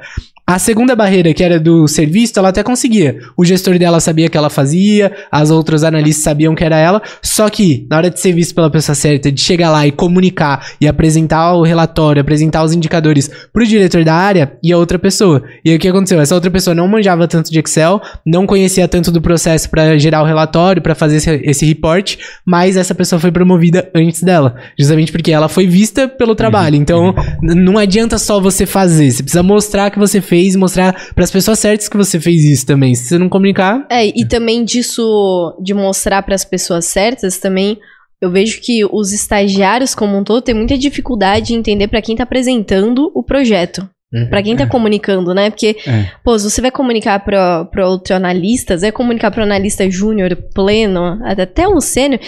[0.50, 3.18] A segunda barreira, que era do ser visto, ela até conseguia.
[3.36, 7.02] O gestor dela sabia que ela fazia, as outras analistas sabiam que era ela.
[7.22, 10.68] Só que, na hora de ser visto pela pessoa certa, de chegar lá e comunicar
[10.80, 15.42] e apresentar o relatório, apresentar os indicadores pro diretor da área e a outra pessoa.
[15.62, 16.18] E aí o que aconteceu?
[16.18, 20.22] Essa outra pessoa não manjava tanto de Excel, não conhecia tanto do processo para gerar
[20.22, 24.54] o relatório, para fazer esse, esse report, mas essa pessoa foi promovida antes dela.
[24.78, 26.76] Justamente porque ela foi vista pelo trabalho.
[26.76, 31.12] Então, n- não adianta só você fazer, você precisa mostrar que você fez e mostrar
[31.14, 32.94] para as pessoas certas que você fez isso também.
[32.94, 37.78] Se você não comunicar, É, e também disso, de mostrar para as pessoas certas, também
[38.20, 42.16] eu vejo que os estagiários como um todo têm muita dificuldade de entender para quem
[42.16, 43.88] tá apresentando o projeto.
[44.30, 45.50] Pra quem tá comunicando, né?
[45.50, 46.06] Porque, É.
[46.24, 51.20] pô, se você vai comunicar pra outro analista, você vai comunicar pro analista júnior, pleno,
[51.22, 52.18] até um sênior,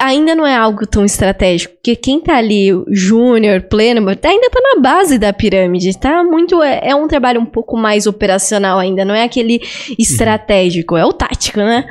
[0.00, 1.74] ainda não é algo tão estratégico.
[1.74, 5.96] Porque quem tá ali, júnior, pleno, ainda tá na base da pirâmide.
[5.98, 6.62] Tá muito.
[6.62, 9.60] É, é um trabalho um pouco mais operacional ainda, não é aquele
[9.98, 11.84] estratégico, é o tático, né?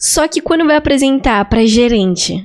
[0.00, 2.42] Só que quando vai apresentar pra gerente,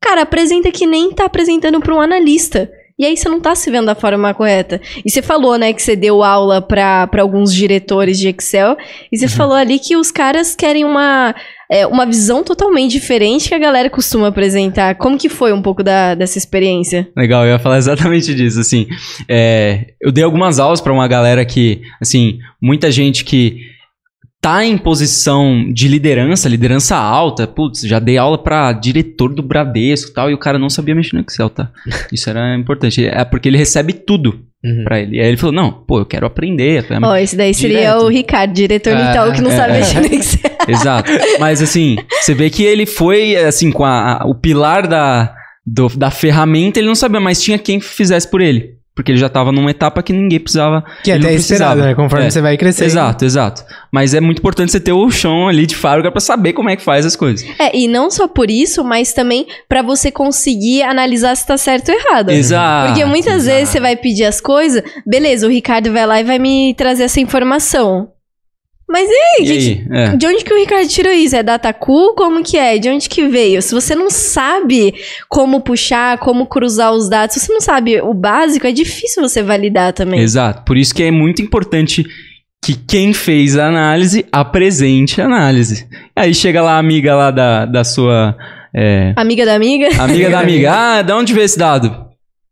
[0.00, 2.70] cara, apresenta que nem tá apresentando pra um analista.
[2.98, 4.80] E aí você não tá se vendo da forma correta.
[5.04, 8.76] E você falou, né, que você deu aula pra pra alguns diretores de Excel.
[9.12, 11.32] E você falou ali que os caras querem uma,
[11.70, 14.94] é, uma visão totalmente diferente que a galera costuma apresentar.
[14.94, 17.08] Como que foi um pouco da, dessa experiência?
[17.16, 18.86] Legal, eu ia falar exatamente disso, assim.
[19.28, 23.77] é, eu dei algumas aulas pra uma galera que, assim, muita gente que
[24.40, 30.10] tá em posição de liderança, liderança alta, putz, já dei aula pra diretor do Bradesco
[30.10, 31.70] e tal, e o cara não sabia mexer no Excel, tá?
[32.12, 34.82] Isso era importante, é porque ele recebe tudo Uhum.
[34.82, 35.18] pra ele.
[35.18, 36.84] E aí ele falou, não, pô, eu quero aprender.
[37.04, 38.04] Ó, esse daí seria Direto.
[38.04, 39.78] o Ricardo, diretor do Ah, Itaú, que não é, sabe é.
[39.78, 40.50] mexer no Excel.
[40.66, 41.12] Exato.
[41.38, 45.32] Mas assim, você vê que ele foi, assim, com a, a- o pilar da,
[45.64, 48.70] do- da ferramenta, ele não sabia, mas tinha quem fizesse por ele.
[48.98, 50.84] Porque ele já tava numa etapa que ninguém precisava.
[51.04, 51.88] Que é ele até não esperado, precisava.
[51.88, 51.94] né?
[51.94, 52.30] Conforme É.
[52.30, 52.86] você vai crescendo.
[52.86, 53.64] Exato, exato.
[53.92, 56.74] Mas é muito importante você ter o chão ali de fábrica pra saber como é
[56.74, 57.48] que faz as coisas.
[57.60, 61.90] É, e não só por isso, mas também pra você conseguir analisar se tá certo
[61.92, 62.30] ou errado.
[62.30, 62.88] Exato.
[62.88, 63.54] Porque muitas exato.
[63.56, 67.04] vezes você vai pedir as coisas, beleza, o Ricardo vai lá e vai me trazer
[67.04, 68.08] essa informação.
[68.88, 69.86] Mas e aí, E aí?
[69.90, 70.16] É.
[70.16, 71.36] De onde que o Ricardo tirou isso?
[71.36, 72.14] É datacu?
[72.14, 72.78] Como que é?
[72.78, 73.60] De onde que veio?
[73.60, 74.94] Se você não sabe
[75.28, 79.42] como puxar, como cruzar os dados, se você não sabe o básico, é difícil você
[79.42, 80.20] validar também.
[80.20, 80.62] Exato.
[80.64, 82.06] Por isso que é muito importante
[82.64, 85.86] que quem fez a análise apresente a análise.
[86.16, 88.34] Aí chega lá a amiga lá da, da sua.
[88.74, 89.88] é, Amiga da amiga?
[90.02, 90.70] amiga da amiga.
[90.74, 92.07] Ah, de onde veio esse dado?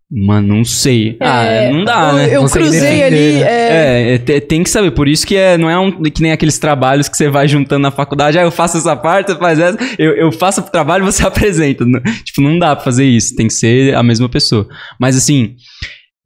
[0.08, 1.16] Mano, não sei.
[1.20, 2.28] Ah, É, não dá, né?
[2.34, 3.16] Eu Consegue cruzei ali.
[3.34, 3.40] né?
[3.40, 3.72] é,
[4.10, 4.92] É, é, te- tem que saber.
[4.92, 7.80] Por isso que é, não é um, que nem aqueles trabalhos que você vai juntando
[7.82, 8.38] na faculdade.
[8.38, 9.76] Ah, eu faço essa parte, você faz essa.
[9.98, 11.84] Eu, eu faço o trabalho e você apresenta.
[11.84, 13.34] Não- Tipo, não dá pra fazer isso.
[13.34, 14.68] Tem que ser a mesma pessoa.
[15.00, 15.56] Mas assim.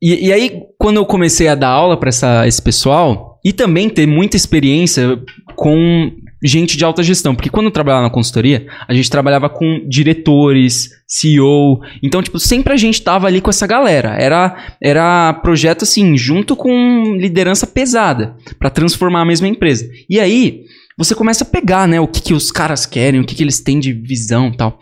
[0.03, 3.89] E, e aí, quando eu comecei a dar aula pra essa, esse pessoal, e também
[3.89, 5.19] ter muita experiência
[5.57, 6.11] com
[6.43, 7.35] gente de alta gestão.
[7.35, 11.81] Porque quando eu trabalhava na consultoria, a gente trabalhava com diretores, CEO.
[12.03, 14.17] Então, tipo, sempre a gente tava ali com essa galera.
[14.19, 19.89] Era, era projeto, assim, junto com liderança pesada, pra transformar a mesma empresa.
[20.09, 20.63] E aí,
[20.97, 23.61] você começa a pegar, né, o que, que os caras querem, o que, que eles
[23.61, 24.79] têm de visão e tal.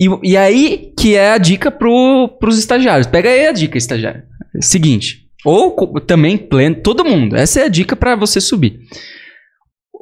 [0.00, 3.06] E, e aí que é a dica pro, pros estagiários.
[3.06, 4.22] Pega aí a dica, estagiário.
[4.60, 5.24] Seguinte.
[5.44, 7.36] Ou também pleno, todo mundo.
[7.36, 8.80] Essa é a dica pra você subir.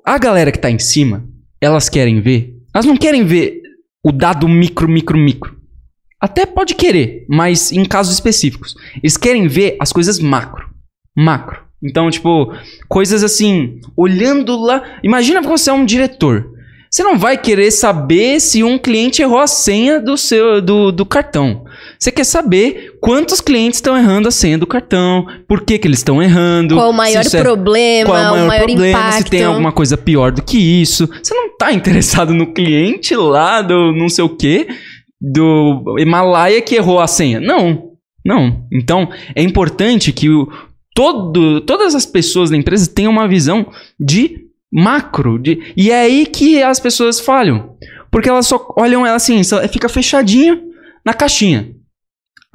[0.05, 1.25] A galera que tá em cima,
[1.61, 2.57] elas querem ver.
[2.75, 3.63] Elas não querem ver
[4.05, 5.57] o dado micro, micro, micro.
[6.21, 8.75] Até pode querer, mas em casos específicos.
[8.97, 10.69] Eles querem ver as coisas macro.
[11.17, 11.63] Macro.
[11.83, 12.53] Então, tipo,
[12.89, 14.99] coisas assim, olhando lá.
[15.05, 16.51] Imagina que você é um diretor.
[16.91, 21.07] Você não vai querer saber se um cliente errou a senha do seu do, do
[21.07, 21.65] cartão.
[22.03, 26.01] Você quer saber quantos clientes estão errando a senha do cartão, por que, que eles
[26.01, 26.75] estão errando.
[26.75, 29.19] Qual o maior é- problema, qual é o maior, problema, impacto.
[29.19, 31.09] se tem alguma coisa pior do que isso.
[31.23, 34.67] Você não tá interessado no cliente lá do não sei o quê,
[35.21, 37.39] do Himalaia que errou a senha.
[37.39, 37.93] Não,
[38.27, 38.67] não.
[38.73, 40.51] Então, é importante que o,
[40.97, 43.65] todo, todas as pessoas da empresa tenham uma visão
[44.01, 44.41] de
[44.73, 45.39] macro.
[45.39, 47.77] De, e é aí que as pessoas falham.
[48.11, 49.41] Porque elas só olham ela assim,
[49.71, 50.63] fica fechadinho
[51.07, 51.81] na caixinha.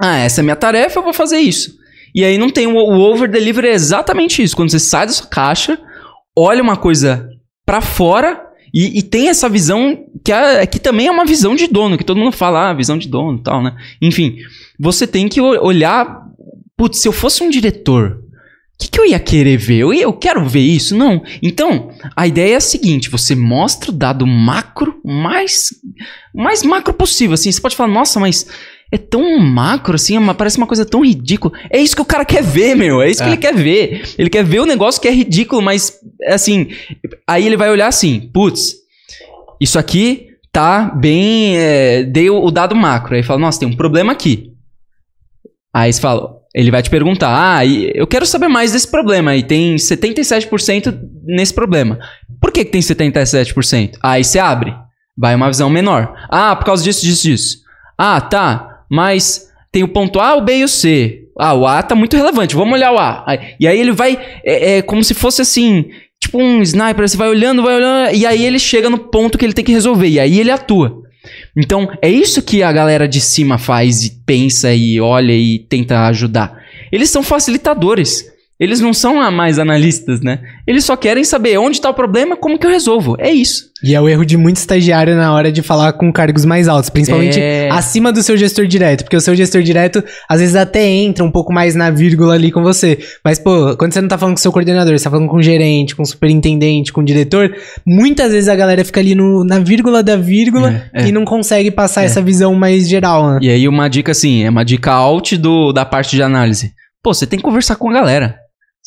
[0.00, 1.76] Ah, essa é minha tarefa, eu vou fazer isso.
[2.14, 4.56] E aí não tem o, o over-deliver é exatamente isso.
[4.56, 5.78] Quando você sai da sua caixa,
[6.36, 7.28] olha uma coisa
[7.66, 8.40] pra fora
[8.72, 12.04] e, e tem essa visão que, é, que também é uma visão de dono, que
[12.04, 13.76] todo mundo fala, ah, visão de dono tal, né?
[14.00, 14.36] Enfim,
[14.78, 16.26] você tem que olhar.
[16.76, 18.20] Putz, se eu fosse um diretor,
[18.74, 19.78] o que, que eu ia querer ver?
[19.78, 20.96] Eu, eu quero ver isso?
[20.96, 21.22] Não.
[21.42, 25.70] Então, a ideia é a seguinte: você mostra o dado macro, mais,
[26.32, 27.34] mais macro possível.
[27.34, 28.46] Assim, você pode falar, nossa, mas
[28.90, 31.52] é tão macro, assim, é uma- parece uma coisa tão ridícula.
[31.70, 33.02] É isso que o cara quer ver, meu.
[33.02, 33.32] É isso que É.
[33.32, 34.02] ele quer ver.
[34.18, 36.68] Ele quer ver o negócio que é ridículo, mas, assim.
[37.26, 38.74] Aí ele vai olhar assim: putz,
[39.60, 41.56] isso aqui tá bem.
[41.58, 43.14] É, dei o, dado macro.
[43.14, 44.52] Aí fala, nossa, tem um problema aqui.
[45.74, 47.28] Aí você fala, ele vai te perguntar,
[47.58, 49.36] ah, eu quero saber mais desse problema.
[49.36, 51.98] E tem 77% nesse problema.
[52.40, 53.98] Por que, que tem 77%?
[54.02, 54.74] Aí você abre,
[55.16, 56.14] vai uma visão menor.
[56.30, 57.58] Ah, por causa disso, disso, disso.
[57.96, 61.24] Ah, tá, mas tem o ponto A, o B e o C.
[61.38, 63.24] Ah, o A tá muito relevante, vamos olhar o A.
[63.60, 67.28] E aí ele vai, é, é como se fosse assim, tipo um sniper, você vai
[67.28, 70.18] olhando, vai olhando, e aí ele chega no ponto que ele tem que resolver, e
[70.18, 71.02] aí ele atua.
[71.56, 76.06] Então, é isso que a galera de cima faz e pensa e olha e tenta
[76.06, 76.62] ajudar.
[76.90, 78.24] Eles são facilitadores.
[78.60, 80.40] Eles não são a mais analistas, né?
[80.66, 83.14] Eles só querem saber onde está o problema, como que eu resolvo.
[83.20, 83.68] É isso.
[83.84, 86.90] E é o erro de muito estagiário na hora de falar com cargos mais altos,
[86.90, 87.68] principalmente É.
[87.70, 91.30] acima do seu gestor direto, porque o seu gestor direto às vezes até entra um
[91.30, 92.98] pouco mais na vírgula ali com você.
[93.24, 95.36] Mas, pô, quando você não tá falando com o seu coordenador, você tá falando com
[95.36, 97.54] o gerente, com o superintendente, com o diretor,
[97.86, 101.06] muitas vezes a galera fica ali no, na vírgula da vírgula É, é.
[101.06, 103.38] e não consegue passar essa visão mais geral, né?
[103.40, 106.72] E aí uma dica assim, é uma dica alt do, da parte de análise.
[107.00, 108.34] Pô, você tem que conversar com a galera.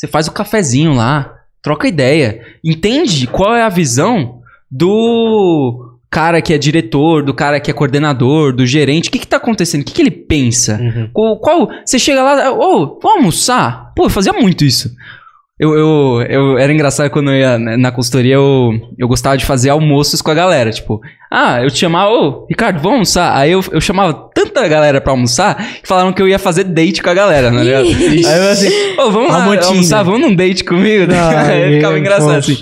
[0.02, 1.32] Você faz o cafezinho lá,
[1.62, 4.42] troca ideia, entende qual é a visão
[4.72, 9.28] do cara que é diretor, do cara que é coordenador, do gerente, o que que
[9.28, 9.82] tá acontecendo?
[9.82, 10.80] O que que ele pensa?
[10.82, 11.10] Uhum.
[11.14, 13.94] Qual, qual- você chega lá, ô, vamos almoçar?
[13.96, 14.90] Pô, eu fazia muito isso.
[15.62, 19.70] Eu, eu, eu era engraçado quando eu ia na consultoria, eu, eu gostava de fazer
[19.70, 20.72] almoços com a galera.
[20.72, 21.00] Tipo,
[21.30, 23.38] ah, eu te chamava, ô, Ricardo, vamos almoçar?
[23.38, 27.04] Aí eu, eu chamava tanta galera pra almoçar que falaram que eu ia fazer date
[27.04, 27.86] com a galera, ligado?
[27.86, 31.14] Aí eu assim, ô, vamos lá almoçar, vamos num date comigo?
[31.14, 32.58] Ai, aí ficava é, engraçado assim.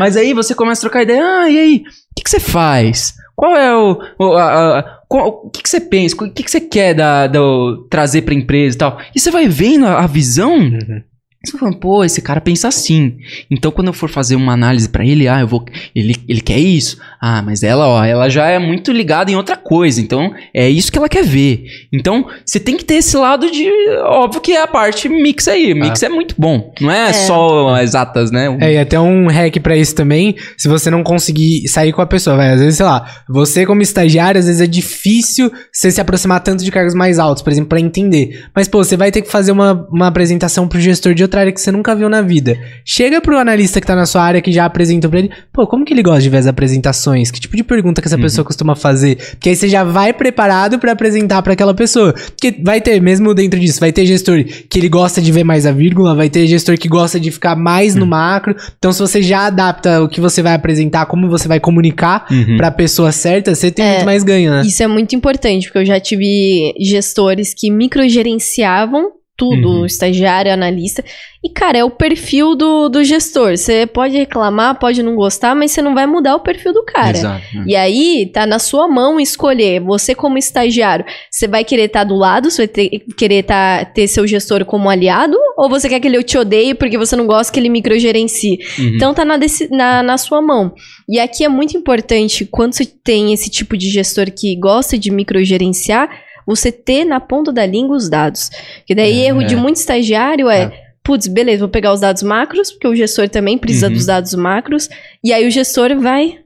[0.00, 3.14] Mas aí você começa a trocar ideia, ah, e aí, o que, que você faz?
[3.36, 3.96] Qual é o.
[4.18, 6.16] o, a- a- qual- o que, que você pensa?
[6.16, 8.98] O que, que você quer da, do, trazer pra empresa e tal?
[9.14, 10.54] E você vai vendo a, a visão.
[10.56, 11.02] Uhum.
[11.42, 13.16] Você falando, pô, esse cara pensa assim.
[13.50, 15.64] Então, quando eu for fazer uma análise pra ele, ah, eu vou.
[15.96, 16.98] Ele, ele quer isso.
[17.18, 20.02] Ah, mas ela, ó, ela já é muito ligada em outra coisa.
[20.02, 21.64] Então, é isso que ela quer ver.
[21.90, 23.66] Então, você tem que ter esse lado de.
[24.04, 25.72] Óbvio que é a parte mix aí.
[25.72, 26.74] Mix é muito bom.
[26.78, 27.12] Não é, É.
[27.14, 28.54] só exatas, né?
[28.60, 32.06] É, e até um hack pra isso também, se você não conseguir sair com a
[32.06, 36.02] pessoa, vai, às vezes, sei lá, você como estagiário, às vezes é difícil você se
[36.02, 38.44] aproximar tanto de cargos mais altos, por exemplo, pra entender.
[38.54, 41.52] Mas, pô, você vai ter que fazer uma, uma apresentação pro gestor de outra área
[41.52, 42.58] que você nunca viu na vida.
[42.84, 45.84] Chega pro analista que tá na sua área, que já apresentou pra ele, pô, como
[45.84, 47.30] que ele gosta de ver as apresentações?
[47.30, 48.22] Que tipo de pergunta que essa Uhum.
[48.22, 49.16] pessoa costuma fazer?
[49.16, 52.12] Porque aí você já vai preparado pra apresentar pra aquela pessoa.
[52.12, 55.64] Porque vai ter, mesmo dentro disso, vai ter gestor que ele gosta de ver mais
[55.66, 58.00] a vírgula, vai ter gestor que gosta de ficar mais Uhum.
[58.00, 58.56] no macro.
[58.78, 62.56] Então, se você já adapta o que você vai apresentar, como você vai comunicar Uhum.
[62.56, 64.62] pra pessoa certa, você tem É, muito mais ganho, né?
[64.64, 69.86] Isso é muito importante, porque eu já tive gestores que microgerenciavam tudo, Uhum.
[69.86, 71.02] estagiário, analista.
[71.42, 73.56] E, cara, é o perfil do, do gestor.
[73.56, 77.16] Você pode reclamar, pode não gostar, mas você não vai mudar o perfil do cara.
[77.16, 77.42] Exato.
[77.54, 77.64] né?
[77.66, 79.80] E aí, tá na sua mão escolher.
[79.80, 84.06] Você, como estagiário, você vai querer estar do lado, você vai ter- querer tá, ter
[84.06, 85.34] seu gestor como aliado?
[85.56, 88.58] Ou você quer que ele te odeie porque você não gosta que ele microgerencie?
[88.78, 88.92] Uhum.
[88.96, 89.38] Então tá na,
[89.70, 90.74] na, na sua mão.
[91.08, 95.10] E aqui é muito importante, quando você tem esse tipo de gestor que gosta de
[95.10, 96.08] microgerenciar,
[96.54, 98.50] você ter na ponta da língua os dados.
[98.86, 99.26] Que daí É.
[99.28, 100.70] erro de muito estagiário é,
[101.02, 103.92] putz, beleza, vou pegar os dados macros, porque o gestor também precisa Uhum.
[103.94, 104.88] dos dados macros,
[105.24, 106.38] e aí o gestor vai,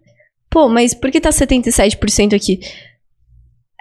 [0.48, 2.60] pô, mas por que tá 77% aqui?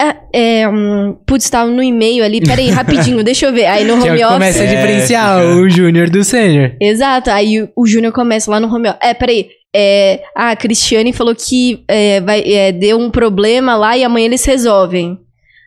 [0.02, 2.70] Ah, é, hum, putz, tava no e-mail ali, peraí,
[3.14, 3.66] rapidinho, deixa eu ver.
[3.66, 4.34] Aí no é home office...
[4.34, 6.76] começa a É, diferenciar fica- o júnior do sênior.
[6.82, 9.00] Exato, aí o- o Júnior começa lá no home office.
[9.04, 9.50] É, peraí.
[9.76, 14.26] É, ah, a Cristiane falou que é, vai, é, deu um problema lá e amanhã
[14.26, 15.18] eles resolvem.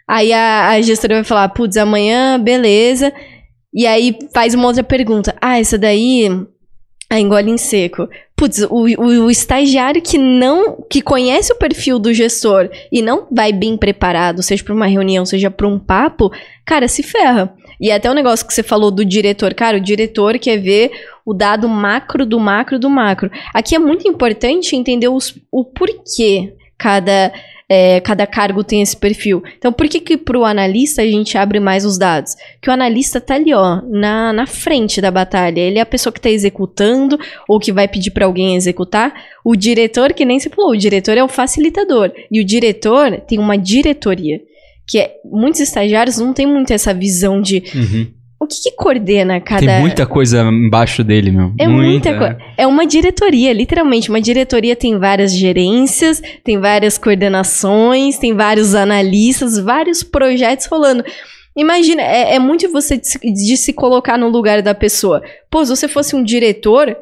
[0.08, 3.12] Aí a, a gestora vai falar, putz, amanhã, beleza.
[3.74, 5.34] E aí faz uma outra pergunta.
[5.40, 6.28] Ah, essa daí.
[7.10, 8.08] Ah, engole em seco.
[8.36, 10.84] Putz, o, o, o estagiário que não.
[10.88, 15.24] que conhece o perfil do gestor e não vai bem preparado, seja para uma reunião,
[15.24, 16.32] seja para um papo,
[16.64, 17.54] cara, se ferra.
[17.80, 19.54] E até o negócio que você falou do diretor.
[19.54, 20.90] Cara, o diretor quer ver
[21.24, 23.30] o dado macro do macro do macro.
[23.52, 27.32] Aqui é muito importante entender os, o porquê cada,
[27.68, 29.42] é, cada cargo tem esse perfil.
[29.58, 32.34] Então, por que que pro analista a gente abre mais os dados?
[32.62, 35.60] Que o analista tá ali, ó, na, na frente da batalha.
[35.60, 39.12] Ele é a pessoa que tá executando ou que vai pedir para alguém executar.
[39.44, 42.12] O diretor, que nem se falou, o diretor é o facilitador.
[42.30, 44.40] E o diretor tem uma diretoria.
[44.88, 48.06] Que é, muitos estagiários não têm muito essa visão de Uhum.
[48.38, 49.60] O que, que coordena cada.
[49.66, 51.52] Tem muita coisa embaixo dele, meu.
[51.58, 52.38] É muita coisa.
[52.56, 54.10] É uma diretoria, literalmente.
[54.10, 61.04] Uma diretoria tem várias gerências, tem várias coordenações, tem vários analistas, vários projetos rolando.
[61.56, 65.22] Imagina, é, é muito você de, se- de se colocar no lugar da pessoa.
[65.50, 66.94] Pô, se você fosse um diretor,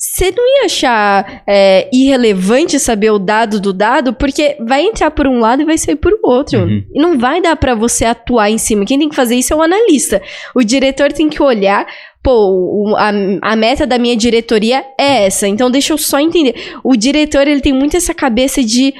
[0.00, 5.26] você não ia achar é, irrelevante saber o dado do dado, porque vai entrar por
[5.26, 6.60] um lado e vai sair por outro.
[6.60, 6.82] Uhum.
[6.94, 8.86] E não vai dar pra você atuar em cima.
[8.86, 10.22] Quem tem que fazer isso é o analista.
[10.54, 11.86] O diretor tem que olhar,
[12.22, 16.54] pô, a, a meta da minha diretoria é essa, então deixa eu só entender.
[16.82, 18.94] O diretor, ele tem muito essa cabeça de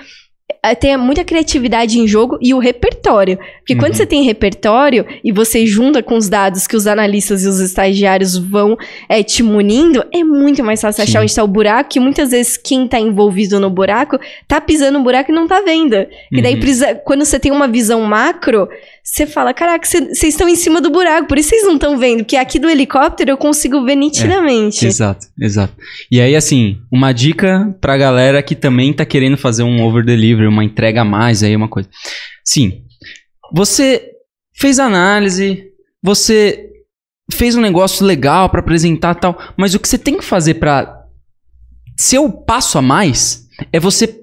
[0.78, 3.38] tem muita criatividade em jogo e o repertório.
[3.58, 3.96] Porque quando Uhum.
[3.96, 8.36] você tem repertório e você junta com os dados que os analistas e os estagiários
[8.36, 8.76] vão
[9.08, 11.10] eh, te munindo, é muito mais fácil Sim.
[11.10, 11.90] achar onde está o buraco.
[11.90, 15.60] Que muitas vezes quem tá envolvido no buraco tá pisando no buraco e não tá
[15.60, 16.06] vendo.
[16.30, 16.60] E daí, Uhum.
[16.60, 18.68] precisa- quando você tem uma visão macro,
[19.10, 22.18] você fala: caraca, vocês estão em cima do buraco, por isso vocês não estão vendo.
[22.18, 24.86] Porque aqui do helicóptero eu consigo ver nitidamente.
[24.86, 25.74] Exato, exato.
[26.10, 30.46] E aí, assim, uma dica pra galera que também tá querendo fazer um over delivery,
[30.46, 31.88] uma entrega a mais aí, uma coisa.
[32.44, 32.84] Sim,
[33.52, 34.12] você
[34.54, 35.64] fez análise,
[36.00, 36.68] você
[37.32, 41.04] fez um negócio legal pra apresentar tal, mas o que você tem que fazer pra
[41.98, 44.19] ser o passo a mais é você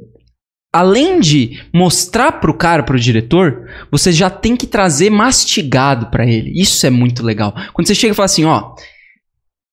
[0.74, 6.52] além de mostrar pro cara, pro diretor, você já tem que trazer mastigado pra ele.
[6.60, 7.54] Isso é muito legal.
[7.74, 8.76] Quando você chega e fala assim, ó,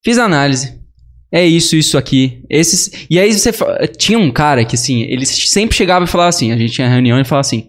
[0.04, 0.78] fiz análise,
[1.32, 3.06] é isso, isso aqui, esses...
[3.10, 3.52] E aí você...
[3.98, 7.20] Tinha um cara que, assim, ele sempre chegava e falava assim, a gente tinha reunião
[7.20, 7.68] e falava assim,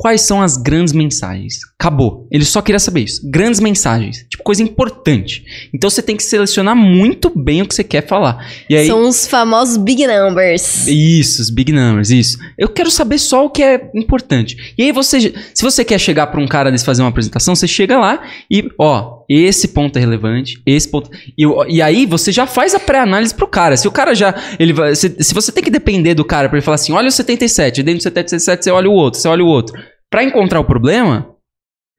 [0.00, 1.58] quais são as grandes mensagens?
[1.78, 2.26] Acabou.
[2.30, 3.20] Ele só queria saber isso.
[3.30, 4.24] Grandes mensagens.
[4.30, 5.44] Tipo, coisa importante.
[5.74, 8.50] Então você tem que selecionar muito bem o que você quer falar.
[8.70, 8.86] E aí...
[8.86, 10.86] São os famosos big numbers.
[10.86, 12.38] Isso, os big numbers, isso.
[12.56, 14.72] Eu quero saber só o que é importante.
[14.78, 17.68] E aí você, se você quer chegar para um cara desse fazer uma apresentação, você
[17.68, 21.10] chega lá e, ó, esse ponto é relevante, esse ponto.
[21.38, 23.76] E, e aí você já faz a pré-análise pro cara.
[23.76, 24.34] Se o cara já.
[24.58, 27.08] Ele vai, se, se você tem que depender do cara pra ele falar assim: olha
[27.08, 29.80] o 77, dentro do 77 você olha o outro, você olha o outro.
[30.10, 31.34] Pra encontrar o problema,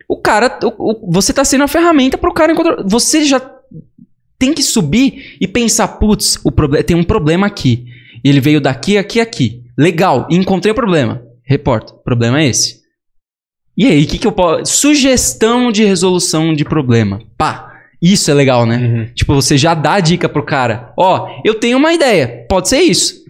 [0.07, 0.59] o cara.
[0.63, 2.83] O, o, você tá sendo a ferramenta pro cara encontrar.
[2.85, 3.39] Você já
[4.37, 6.51] tem que subir e pensar: putz, o
[6.83, 7.85] tem um problema aqui.
[8.23, 9.63] Ele veio daqui, aqui, aqui.
[9.77, 11.23] Legal, encontrei o problema.
[11.43, 11.93] Reporta.
[11.93, 12.81] O problema é esse.
[13.77, 14.65] E aí, o que, que eu posso.
[14.65, 17.21] Sugestão de resolução de problema.
[17.37, 17.69] Pá!
[18.01, 18.77] Isso é legal, né?
[18.77, 19.13] Uhum.
[19.13, 20.91] Tipo, você já dá a dica pro cara.
[20.97, 22.45] Ó, eu tenho uma ideia.
[22.49, 23.20] Pode ser isso.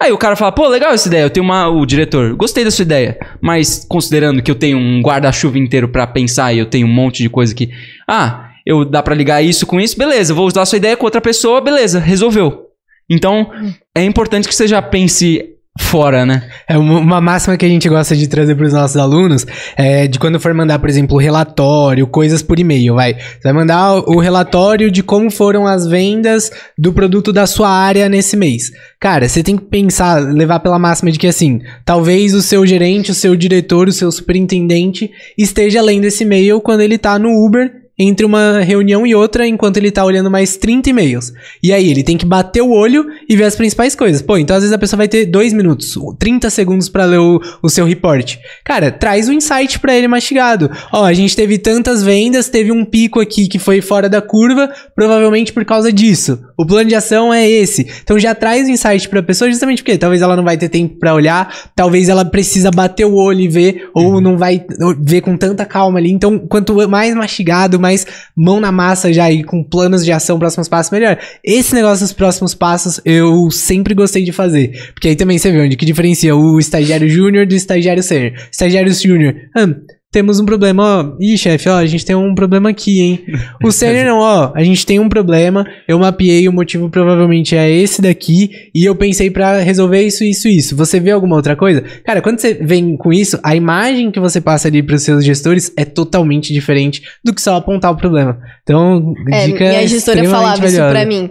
[0.00, 1.22] Aí o cara fala, pô, legal essa ideia.
[1.22, 1.68] Eu tenho uma.
[1.68, 3.18] O diretor, gostei da sua ideia.
[3.40, 7.22] Mas considerando que eu tenho um guarda-chuva inteiro para pensar e eu tenho um monte
[7.22, 7.70] de coisa que.
[8.06, 10.32] Ah, eu dá para ligar isso com isso, beleza.
[10.32, 12.66] Vou usar a sua ideia com outra pessoa, beleza, resolveu.
[13.10, 13.50] Então,
[13.96, 16.48] é importante que você já pense fora, né?
[16.66, 20.18] É uma máxima que a gente gosta de trazer para os nossos alunos é de
[20.18, 23.14] quando for mandar, por exemplo, relatório, coisas por e-mail, vai.
[23.14, 28.08] Você vai mandar o relatório de como foram as vendas do produto da sua área
[28.08, 28.70] nesse mês.
[29.00, 33.10] Cara, você tem que pensar, levar pela máxima de que assim, talvez o seu gerente,
[33.10, 37.77] o seu diretor, o seu superintendente esteja lendo esse e-mail quando ele tá no Uber
[37.98, 41.32] entre uma reunião e outra enquanto ele tá olhando mais 30 e-mails.
[41.62, 44.22] E aí ele tem que bater o olho e ver as principais coisas.
[44.22, 47.40] Pô, então às vezes a pessoa vai ter 2 minutos, 30 segundos para ler o,
[47.62, 48.36] o, seu report.
[48.64, 50.70] Cara, traz o um insight para ele mastigado.
[50.92, 54.70] Ó, a gente teve tantas vendas, teve um pico aqui que foi fora da curva,
[54.94, 56.38] provavelmente por causa disso.
[56.56, 57.86] O plano de ação é esse.
[58.02, 60.96] Então já traz o insight pra pessoa justamente porque talvez ela não vai ter tempo
[60.98, 64.20] para olhar, talvez ela precisa bater o olho e ver, ou uhum.
[64.20, 64.64] não vai
[65.00, 66.10] ver com tanta calma ali.
[66.10, 70.38] Então, quanto mais mastigado, mais mais mão na massa já e com planos de ação,
[70.38, 71.18] próximos passos, melhor.
[71.42, 74.92] Esse negócio dos próximos passos eu sempre gostei de fazer.
[74.92, 78.32] Porque aí também você vê onde que diferencia o estagiário júnior do estagiário sênior.
[78.50, 79.74] Estagiário júnior, hum,
[80.10, 81.16] temos um problema, ó.
[81.20, 83.24] Ih, chefe, ó, a gente tem um problema aqui, hein?
[83.62, 85.66] O sênior não, ó, a gente tem um problema.
[85.86, 88.50] Eu mapeei o motivo, provavelmente é esse daqui.
[88.74, 90.76] E eu pensei para resolver isso, isso, isso.
[90.76, 91.82] Você vê alguma outra coisa?
[92.04, 95.72] Cara, quando você vem com isso, a imagem que você passa ali pros seus gestores
[95.76, 98.38] é totalmente diferente do que só apontar o problema.
[98.62, 101.30] Então, é, dica Minha gestora falava isso pra mim.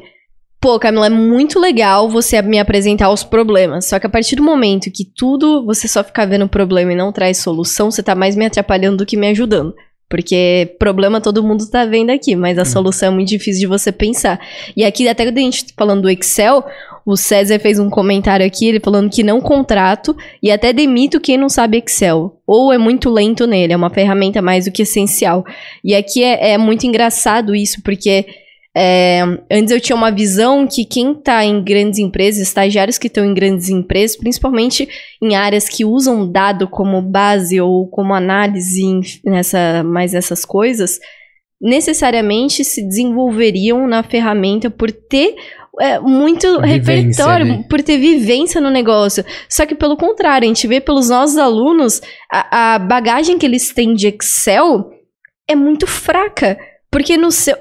[0.68, 3.86] Pô, Camila, é muito legal você me apresentar os problemas.
[3.86, 7.10] Só que a partir do momento que tudo você só ficar vendo problema e não
[7.10, 9.74] traz solução, você tá mais me atrapalhando do que me ajudando.
[10.10, 12.66] Porque problema todo mundo tá vendo aqui, mas a hum.
[12.66, 14.42] solução é muito difícil de você pensar.
[14.76, 16.66] E aqui, até quando a gente tá falando do Excel,
[17.06, 21.38] o César fez um comentário aqui, ele falando que não contrato e até demito quem
[21.38, 22.42] não sabe Excel.
[22.46, 25.46] Ou é muito lento nele, é uma ferramenta mais do que essencial.
[25.82, 28.26] E aqui é, é muito engraçado isso, porque
[28.80, 33.26] é, antes eu tinha uma visão que quem está em grandes empresas, estagiários que estão
[33.26, 34.88] em grandes empresas, principalmente
[35.20, 38.84] em áreas que usam dado como base ou como análise
[39.26, 41.00] nessa, mais essas coisas,
[41.60, 45.36] necessariamente se desenvolveriam na ferramenta por ter
[45.80, 47.66] é, muito repertório, né?
[47.68, 49.26] por ter vivência no negócio.
[49.50, 52.00] Só que pelo contrário, a gente vê pelos nossos alunos
[52.32, 54.92] a, a bagagem que eles têm de Excel
[55.48, 56.60] é muito fraca.
[56.92, 57.56] Porque no seu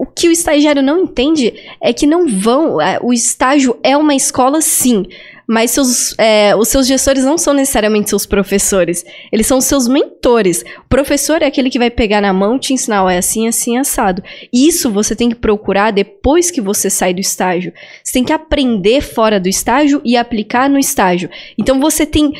[0.00, 2.80] o que o estagiário não entende é que não vão.
[2.80, 5.04] É, o estágio é uma escola, sim.
[5.46, 9.04] Mas seus, é, os seus gestores não são necessariamente seus professores.
[9.30, 10.64] Eles são seus mentores.
[10.78, 13.46] O professor é aquele que vai pegar na mão e te ensinar, ó, é assim,
[13.46, 14.22] assim, assado.
[14.50, 17.70] Isso você tem que procurar depois que você sai do estágio.
[18.02, 21.28] Você tem que aprender fora do estágio e aplicar no estágio.
[21.58, 22.32] Então você tem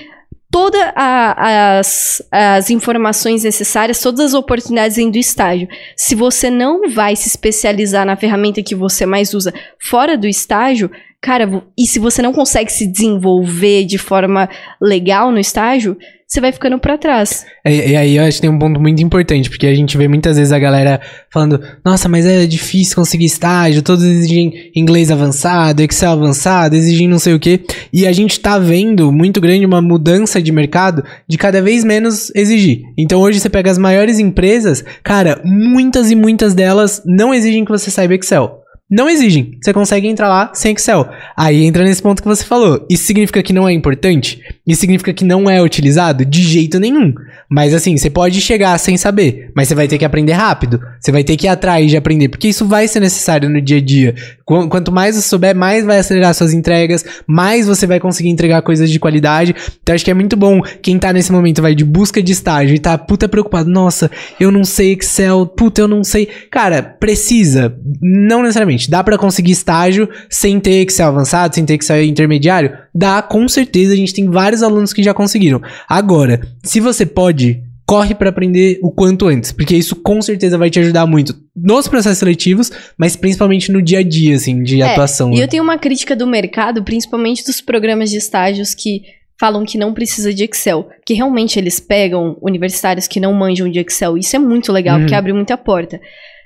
[0.51, 5.69] todas as, as informações necessárias, todas as oportunidades dentro do estágio.
[5.97, 10.91] Se você não vai se especializar na ferramenta que você mais usa fora do estágio,
[11.23, 14.49] cara, e se você não consegue se desenvolver de forma
[14.81, 15.97] legal no estágio,
[16.31, 17.45] você vai ficando para trás.
[17.67, 20.07] E, e, aí eu acho que tem um ponto muito importante, porque a gente vê
[20.07, 25.83] muitas vezes a galera falando, nossa, mas é difícil conseguir estágio, todos exigem inglês avançado,
[25.83, 27.61] Excel avançado, exigem não sei o quê.
[27.93, 32.33] E a gente tá vendo muito grande uma mudança de mercado de cada vez menos
[32.35, 32.83] exigir.
[32.97, 37.73] Então hoje você pega as maiores empresas, cara, muitas e muitas delas não exigem que
[37.73, 38.60] você saiba Excel.
[38.91, 39.57] Não exigem.
[39.63, 41.09] Você consegue entrar lá sem Excel.
[41.37, 42.85] Aí entra nesse ponto que você falou.
[42.91, 44.43] Isso significa que não é importante?
[44.67, 46.25] Isso significa que não é utilizado?
[46.25, 47.15] De jeito nenhum.
[47.51, 50.81] Mas assim, você pode chegar sem saber, mas você vai ter que aprender rápido.
[51.01, 53.79] Você vai ter que ir atrás de aprender, porque isso vai ser necessário no dia
[53.79, 54.15] a dia.
[54.45, 58.89] Quanto mais você souber, mais vai acelerar suas entregas, mais você vai conseguir entregar coisas
[58.89, 59.55] de qualidade.
[59.83, 62.75] Então acho que é muito bom quem tá nesse momento, vai de busca de estágio
[62.77, 63.69] e tá puta preocupado.
[63.69, 66.29] Nossa, eu não sei Excel, puta, eu não sei.
[66.53, 67.77] Cara, precisa.
[68.01, 72.73] Não necessariamente dá para conseguir estágio sem ter Excel avançado, sem ter Excel intermediário?
[72.95, 73.93] Dá, com certeza.
[73.93, 75.61] A gente tem vários alunos que já conseguiram.
[75.89, 77.40] Agora, se você pode
[77.87, 81.89] corre pra aprender o quanto antes, porque isso com certeza vai te ajudar muito nos
[81.89, 85.33] processos seletivos, mas principalmente no dia a dia, assim, de É, atuação.
[85.33, 85.43] E né?
[85.45, 89.03] eu tenho uma crítica do mercado, principalmente dos programas de estágios que
[89.41, 90.89] falam que não precisa de Excel.
[91.05, 94.17] Que realmente eles pegam universitários que não manjam de Excel.
[94.19, 95.03] Isso é muito legal, Uhum.
[95.03, 95.99] porque abre muita porta.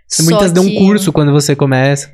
[0.09, 2.09] Só Muitas dão que- curso quando você começa.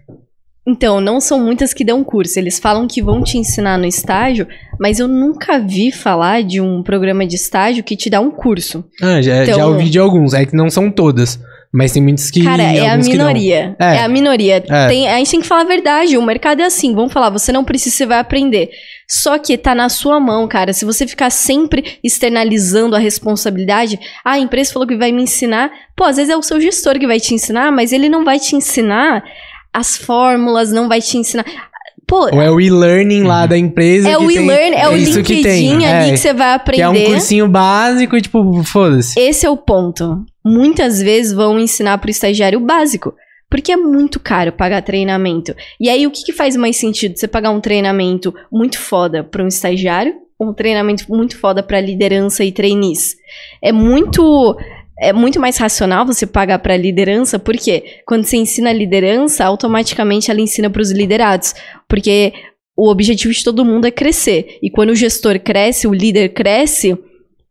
[0.70, 2.38] Então, não são muitas que dão curso.
[2.38, 4.46] Eles falam que vão te ensinar no estágio,
[4.78, 8.84] mas eu nunca vi falar de um programa de estágio que te dá um curso.
[9.02, 10.32] Ah, já, Então- já ouvi de alguns.
[10.32, 11.40] É que não são todas.
[11.72, 12.42] Mas tem muitos que.
[12.42, 13.76] Cara, é a minoria.
[13.78, 13.96] É.
[13.96, 14.02] É.
[14.02, 14.56] a minoria.
[14.68, 14.88] É.
[14.88, 16.16] Tem- a gente tem que falar a verdade.
[16.18, 16.92] O mercado é assim.
[16.96, 18.70] Vamos falar, você não precisa, você vai aprender.
[19.08, 20.72] Só que tá na sua mão, cara.
[20.72, 25.70] Se você ficar sempre externalizando a responsabilidade, ah, a empresa falou que vai me ensinar.
[25.96, 28.40] Pô, às vezes é o seu gestor que vai te ensinar, mas ele não vai
[28.40, 29.22] te ensinar
[29.72, 31.44] as fórmulas, não vai te ensinar.
[32.06, 34.08] Pô, Ou é o e-learning lá da empresa.
[34.08, 35.68] é o tem- e-learn, é, o isso que tem.
[35.70, 36.82] LinkedIn ali É, que você vai aprender.
[36.82, 39.18] é um cursinho básico e, tipo, foda-se.
[39.18, 40.24] Esse é o ponto.
[40.44, 43.14] Muitas vezes vão ensinar pro estagiário o básico.
[43.48, 45.54] Porque é muito caro pagar treinamento.
[45.80, 47.16] E aí, o que, que faz mais sentido?
[47.18, 51.80] Você pagar um treinamento muito foda para um estagiário ou um treinamento muito foda para
[51.80, 53.16] liderança e trainees?
[53.60, 54.56] É muito.
[55.00, 60.40] É muito mais racional você pagar para liderança, porque quando você ensina liderança, automaticamente ela
[60.40, 61.54] ensina para os liderados.
[61.88, 62.32] Porque
[62.76, 64.58] o objetivo de todo mundo é crescer.
[64.62, 66.98] E quando o gestor cresce, o líder cresce,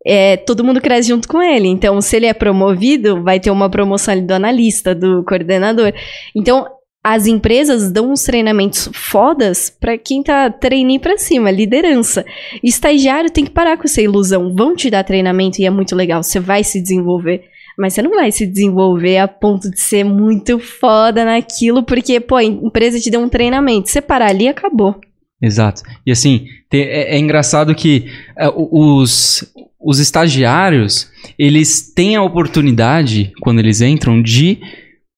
[0.05, 1.67] é, todo mundo cresce junto com ele.
[1.67, 5.93] Então, se ele é promovido, vai ter uma promoção ali do analista, do coordenador.
[6.35, 6.65] Então,
[7.03, 12.25] as empresas dão uns treinamentos fodas pra quem tá treinando pra cima, liderança.
[12.61, 14.53] Estagiário tem que parar com essa ilusão.
[14.53, 17.43] Vão te dar treinamento e é muito legal, você vai se desenvolver.
[17.77, 22.35] Mas você não vai se desenvolver a ponto de ser muito foda naquilo, porque, pô,
[22.35, 23.89] a empresa te deu um treinamento.
[23.89, 24.99] Você parar ali, acabou.
[25.41, 25.83] Exato.
[26.05, 29.45] E assim, é, é engraçado que é, os,
[29.79, 34.59] os estagiários, eles têm a oportunidade, quando eles entram, de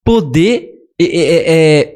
[0.06, 0.71] poder
[1.12, 1.44] é, é,
[1.82, 1.94] é,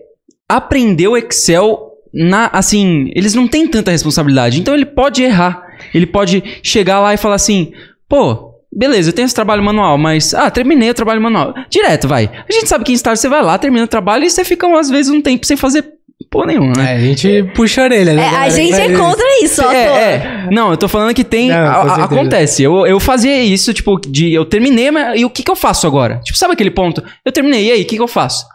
[0.48, 4.60] aprender o Excel na, assim, eles não têm tanta responsabilidade.
[4.60, 5.64] Então ele pode errar.
[5.94, 7.72] Ele pode chegar lá e falar assim,
[8.08, 11.54] pô, beleza, eu tenho esse trabalho manual, mas, ah, terminei o trabalho manual.
[11.70, 12.30] Direto, vai.
[12.50, 14.68] A gente sabe que em estágio você vai lá, termina o trabalho e você fica,
[14.80, 15.84] às vezes, um tempo sem fazer
[16.32, 16.94] porra nenhuma, né?
[16.94, 18.24] É, a gente puxa a orelha, né?
[18.24, 19.72] É, a gente é contra isso, ó.
[19.72, 19.96] É, pô.
[19.96, 20.48] é.
[20.52, 21.50] Não, eu tô falando que tem.
[21.50, 22.64] Não, a- acontece.
[22.64, 25.86] Eu, eu fazia isso, tipo, de eu terminei, mas e o que, que eu faço
[25.86, 26.20] agora?
[26.24, 27.04] Tipo, sabe aquele ponto?
[27.24, 28.46] Eu terminei, e aí, o que, que eu faço?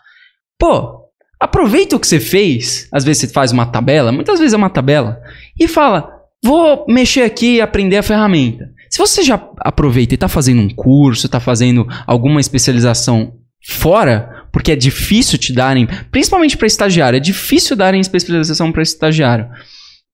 [0.61, 1.07] Pô,
[1.41, 2.87] aproveita o que você fez.
[2.93, 5.19] Às vezes você faz uma tabela, muitas vezes é uma tabela,
[5.59, 6.13] e fala:
[6.45, 8.71] vou mexer aqui e aprender a ferramenta.
[8.91, 13.33] Se você já aproveita e tá fazendo um curso, tá fazendo alguma especialização
[13.67, 19.49] fora, porque é difícil te darem, principalmente para estagiário, é difícil darem especialização para estagiário.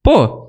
[0.05, 0.46] Pô,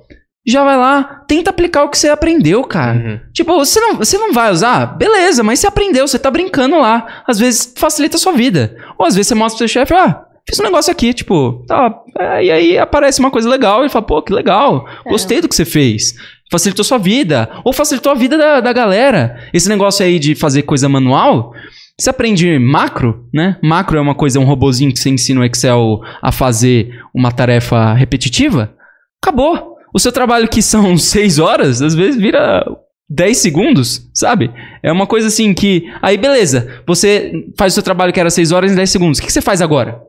[0.48, 2.98] já vai lá, tenta aplicar o que você aprendeu, cara.
[2.98, 3.20] Uhum.
[3.34, 4.98] Tipo, você não, você não vai usar?
[4.98, 7.24] Beleza, mas você aprendeu, você tá brincando lá.
[7.28, 8.78] Às vezes facilita a sua vida.
[8.98, 11.94] Ou às vezes você mostra pro seu chefe, ah, fiz um negócio aqui, tipo, tá.
[12.18, 15.56] é, e aí aparece uma coisa legal e fala, pô, que legal, gostei do que
[15.56, 16.14] você fez.
[16.50, 17.50] Facilitou sua vida.
[17.66, 19.38] Ou facilitou a vida da, da galera.
[19.54, 21.52] Esse negócio aí de fazer coisa manual.
[22.00, 23.58] Você aprende macro, né?
[23.62, 27.94] Macro é uma coisa, um robozinho que você ensina o Excel a fazer uma tarefa
[27.94, 28.74] repetitiva.
[29.22, 29.77] Acabou.
[29.98, 32.64] O seu trabalho que são 6 horas, às vezes vira
[33.10, 34.52] 10 segundos, sabe?
[34.84, 35.90] É uma coisa assim que.
[36.02, 36.68] Aí, beleza.
[36.86, 39.20] Você faz o seu trabalho que era 6 horas em 10 segundos.
[39.20, 40.00] O que você faz agora?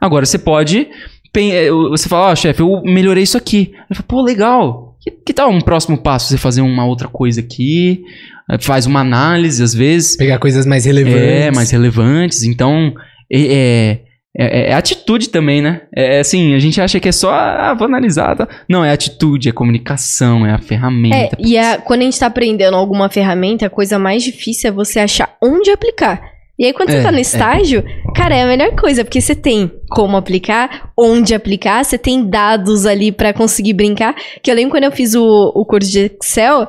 [0.00, 0.88] Agora você pode.
[1.36, 3.70] eh, Você fala, ó, chefe, eu melhorei isso aqui.
[3.88, 4.96] Ele fala, pô, legal.
[5.00, 6.28] Que, que tal um próximo passo?
[6.28, 8.02] Você fazer uma outra coisa aqui,
[8.50, 10.16] eh, faz uma análise, às vezes.
[10.16, 11.20] Pegar coisas mais relevantes.
[11.20, 12.42] É, mais relevantes.
[12.42, 12.92] Então,
[13.32, 13.98] é,
[14.36, 15.82] é, é- é atitude também, né?
[15.94, 18.36] É assim, a gente acha que é só, ah, vou analisar.
[18.36, 18.48] Tá?
[18.68, 21.36] Não, é atitude, é comunicação, é a É, ferramenta.
[21.38, 25.00] e a- quando a gente tá aprendendo alguma ferramenta, a coisa mais difícil é você
[25.00, 26.20] achar onde aplicar.
[26.58, 27.20] E aí, quando É, você tá no é.
[27.20, 27.84] estágio,
[28.16, 32.84] cara, é a melhor coisa, porque você tem como aplicar, onde aplicar, você tem dados
[32.84, 34.16] ali pra conseguir brincar.
[34.42, 36.66] Que eu lembro quando eu fiz o, o curso de Excel,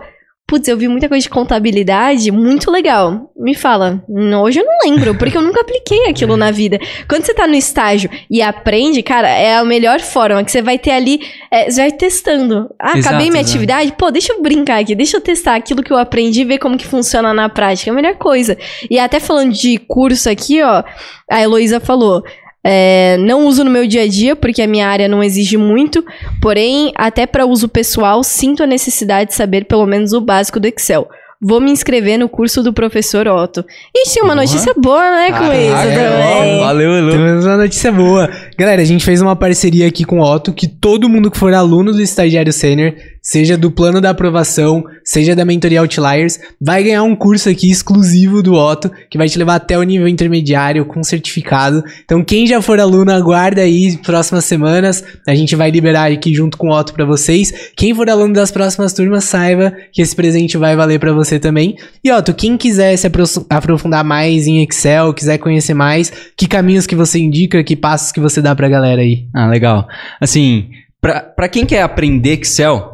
[0.50, 3.32] putz, eu vi muita coisa de contabilidade, muito legal.
[3.38, 6.80] Me fala, "Não, hoje eu não lembro, porque eu nunca apliquei aquilo na vida.
[7.08, 10.80] Quando você tá no estágio e aprende, cara, é a melhor forma, que você vai
[10.80, 11.20] ter ali,
[11.52, 12.68] é, você vai testando.
[12.80, 13.52] Ah, Exato, acabei minha exato.
[13.58, 16.58] atividade, pô, deixa eu brincar aqui, deixa eu testar aquilo que eu aprendi e ver
[16.58, 17.92] como que funciona na prática.
[17.92, 18.58] É a melhor coisa.
[18.90, 20.84] E até falando de curso aqui, ó,
[21.30, 22.24] a Heloísa falou.
[22.64, 26.04] É, não uso no meu dia a dia, porque a minha área não exige muito.
[26.42, 30.68] Porém, até para uso pessoal, sinto a necessidade de saber pelo menos o básico do
[30.68, 31.08] Excel.
[31.42, 33.64] Vou me inscrever no curso do professor Otto.
[33.96, 34.46] E tinha uma Boa.
[34.46, 36.60] notícia boa, né, com Caraca, isso é, também.
[36.60, 37.12] Valeu, valeu.
[37.12, 38.30] Temos uma notícia boa.
[38.58, 41.54] Galera, a gente fez uma parceria aqui com o Otto que todo mundo que for
[41.54, 47.04] aluno do estagiário sênior seja do plano da aprovação, seja da mentoria Outliers, vai ganhar
[47.04, 51.04] um curso aqui exclusivo do Otto, que vai te levar até o nível intermediário com
[51.04, 51.84] certificado.
[52.04, 55.04] Então, quem já for aluno, aguarda aí próximas semanas.
[55.28, 57.72] A gente vai liberar aqui junto com o Otto para vocês.
[57.76, 61.76] Quem for aluno das próximas turmas, saiba que esse presente vai valer para você também.
[62.04, 63.08] E Otto, quem quiser se
[63.50, 68.20] aprofundar mais em Excel, quiser conhecer mais, que caminhos que você indica, que passos que
[68.20, 69.28] você dá pra galera aí?
[69.34, 69.88] Ah, legal.
[70.20, 70.70] Assim,
[71.02, 72.89] pra quem quer aprender Excel,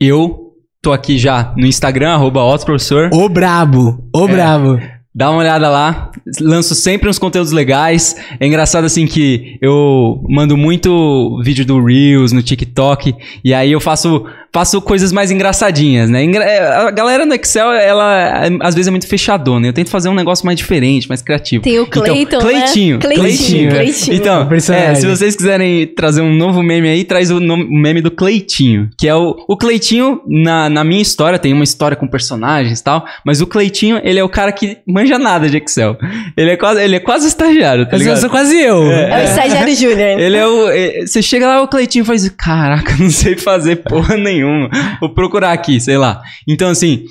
[0.00, 3.10] eu tô aqui já no Instagram, arroba Professor.
[3.12, 4.80] O brabo, o é, brabo.
[5.14, 6.10] Dá uma olhada lá.
[6.40, 8.16] Lanço sempre uns conteúdos legais.
[8.38, 13.80] É engraçado assim que eu mando muito vídeo do Reels no TikTok e aí eu
[13.80, 16.24] faço faço coisas mais engraçadinhas, né?
[16.24, 19.66] É, a galera no Excel, ela às vezes é muito fechadona.
[19.66, 21.62] Eu tento fazer um negócio mais diferente, mais criativo.
[21.62, 23.14] Tem o Cleiton, então, Cleitinho, né?
[23.14, 23.70] Cleitinho.
[23.70, 24.16] Cleitinho.
[24.16, 28.02] Então, é, se vocês quiserem trazer um novo meme aí, traz o, nome, o meme
[28.02, 32.08] do Cleitinho, que é o, o Cleitinho, na, na minha história, tem uma história com
[32.08, 35.96] personagens e tal, mas o Cleitinho, ele é o cara que manja nada de Excel.
[36.36, 38.16] Ele é quase, ele é quase estagiário, tá ligado?
[38.16, 38.82] Eu sou quase eu.
[38.90, 40.20] É, é o estagiário júnior.
[40.20, 40.68] Ele é o...
[40.70, 44.70] É, você chega lá, o Cleitinho faz, caraca, não sei fazer porra nenhuma nenhuma.
[45.00, 46.20] Vou procurar aqui, sei lá.
[46.48, 47.04] Então, assim,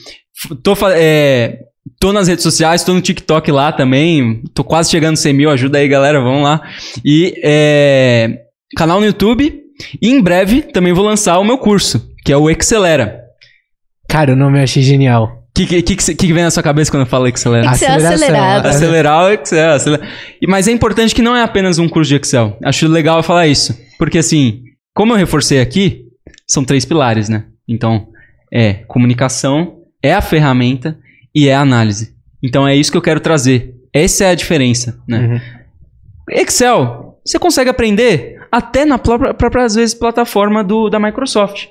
[0.64, 1.60] tô, é,
[2.00, 4.42] tô nas redes sociais, tô no TikTok lá também.
[4.54, 6.62] Tô quase chegando a 100 mil, ajuda aí, galera, vamos lá.
[7.04, 8.40] E é,
[8.76, 9.64] canal no YouTube.
[10.02, 13.22] E em breve também vou lançar o meu curso, que é o Excelera.
[14.10, 15.40] Cara, o nome eu achei genial.
[15.50, 17.56] O que, que, que, que, vem na sua cabeça quando eu falo Excel?
[17.58, 18.66] Excel acelerado.
[18.66, 19.72] Acelerar o Excel.
[19.72, 20.08] Acelerar.
[20.48, 22.58] Mas é importante que não é apenas um curso de Excel.
[22.64, 23.78] Acho legal falar isso.
[23.98, 24.62] Porque assim,
[24.96, 26.06] como eu reforcei aqui,
[26.50, 27.46] são três pilares, né?
[27.68, 28.08] Então,
[28.52, 30.98] é comunicação, é a ferramenta
[31.34, 32.16] e é a análise.
[32.42, 33.76] Então é isso que eu quero trazer.
[33.94, 35.20] Essa é a diferença, né?
[35.20, 35.40] Uhum.
[36.32, 41.68] Excel, você consegue aprender até na própria, própria às vezes, plataforma do, da Microsoft,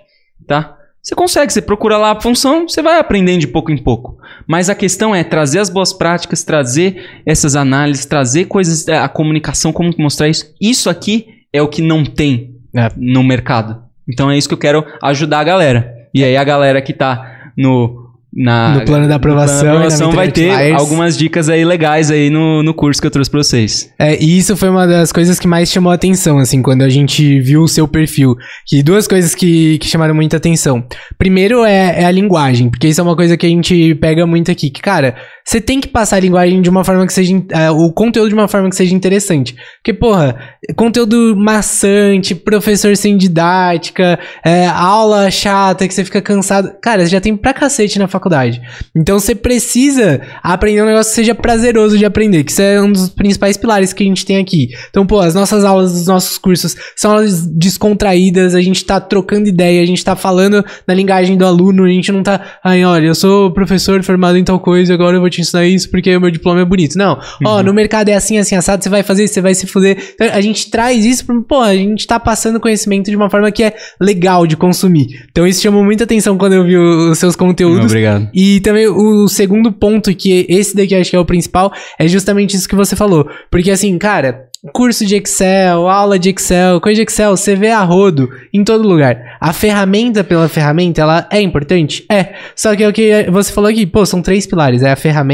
[0.46, 0.76] tá?
[1.02, 4.18] Você consegue, você procura lá a função, você vai aprendendo de pouco em pouco.
[4.46, 9.08] Mas a questão é trazer as boas práticas, trazer essas análises, trazer coisas, é, a
[9.08, 10.52] comunicação, como mostrar isso.
[10.60, 12.90] Isso aqui é o que não tem é.
[12.96, 13.87] no mercado.
[14.08, 15.94] Então é isso que eu quero ajudar a galera.
[16.14, 20.30] E aí a galera que tá no na, no plano da aprovação, plano aprovação vai
[20.30, 23.90] ter algumas dicas aí legais aí no, no curso que eu trouxe pra vocês.
[23.98, 26.88] É, e isso foi uma das coisas que mais chamou a atenção, assim, quando a
[26.88, 28.36] gente viu o seu perfil.
[28.66, 30.84] Que duas coisas que, que chamaram muita atenção.
[31.16, 34.50] Primeiro é, é a linguagem, porque isso é uma coisa que a gente pega muito
[34.50, 34.70] aqui.
[34.70, 35.16] Que, cara,
[35.48, 37.34] você tem que passar a linguagem de uma forma que seja.
[37.34, 39.56] Uh, o conteúdo de uma forma que seja interessante.
[39.78, 40.36] Porque, porra,
[40.76, 46.72] conteúdo maçante, professor sem didática, é, aula chata que você fica cansado.
[46.82, 48.60] Cara, você já tem pra cacete na faculdade.
[48.94, 52.92] Então você precisa aprender um negócio que seja prazeroso de aprender, que isso é um
[52.92, 54.68] dos principais pilares que a gente tem aqui.
[54.90, 59.48] Então, pô, as nossas aulas dos nossos cursos são aulas descontraídas, a gente tá trocando
[59.48, 62.58] ideia, a gente tá falando na linguagem do aluno, a gente não tá.
[62.62, 65.66] Ai, olha, eu sou professor formado em tal coisa, agora eu vou te te ensinar
[65.66, 66.96] isso porque o meu diploma é bonito.
[66.96, 67.18] Não.
[67.44, 67.62] Ó, uhum.
[67.62, 69.96] no mercado é assim, assim, assado, você vai fazer isso, você vai se fuder.
[70.14, 73.50] Então, a gente traz isso pra, pô, a gente tá passando conhecimento de uma forma
[73.50, 75.26] que é legal de consumir.
[75.30, 77.86] Então isso chamou muita atenção quando eu vi os seus conteúdos.
[77.86, 78.28] Obrigado.
[78.34, 82.56] E também o segundo ponto, que esse daqui acho que é o principal, é justamente
[82.56, 83.28] isso que você falou.
[83.50, 87.82] Porque assim, cara, curso de Excel, aula de Excel, coisa de Excel, você vê a
[87.82, 89.36] rodo em todo lugar.
[89.40, 92.04] A ferramenta pela ferramenta, ela é importante?
[92.10, 92.34] É.
[92.56, 94.82] Só que é o que você falou aqui, pô, são três pilares.
[94.82, 95.27] É a ferramenta,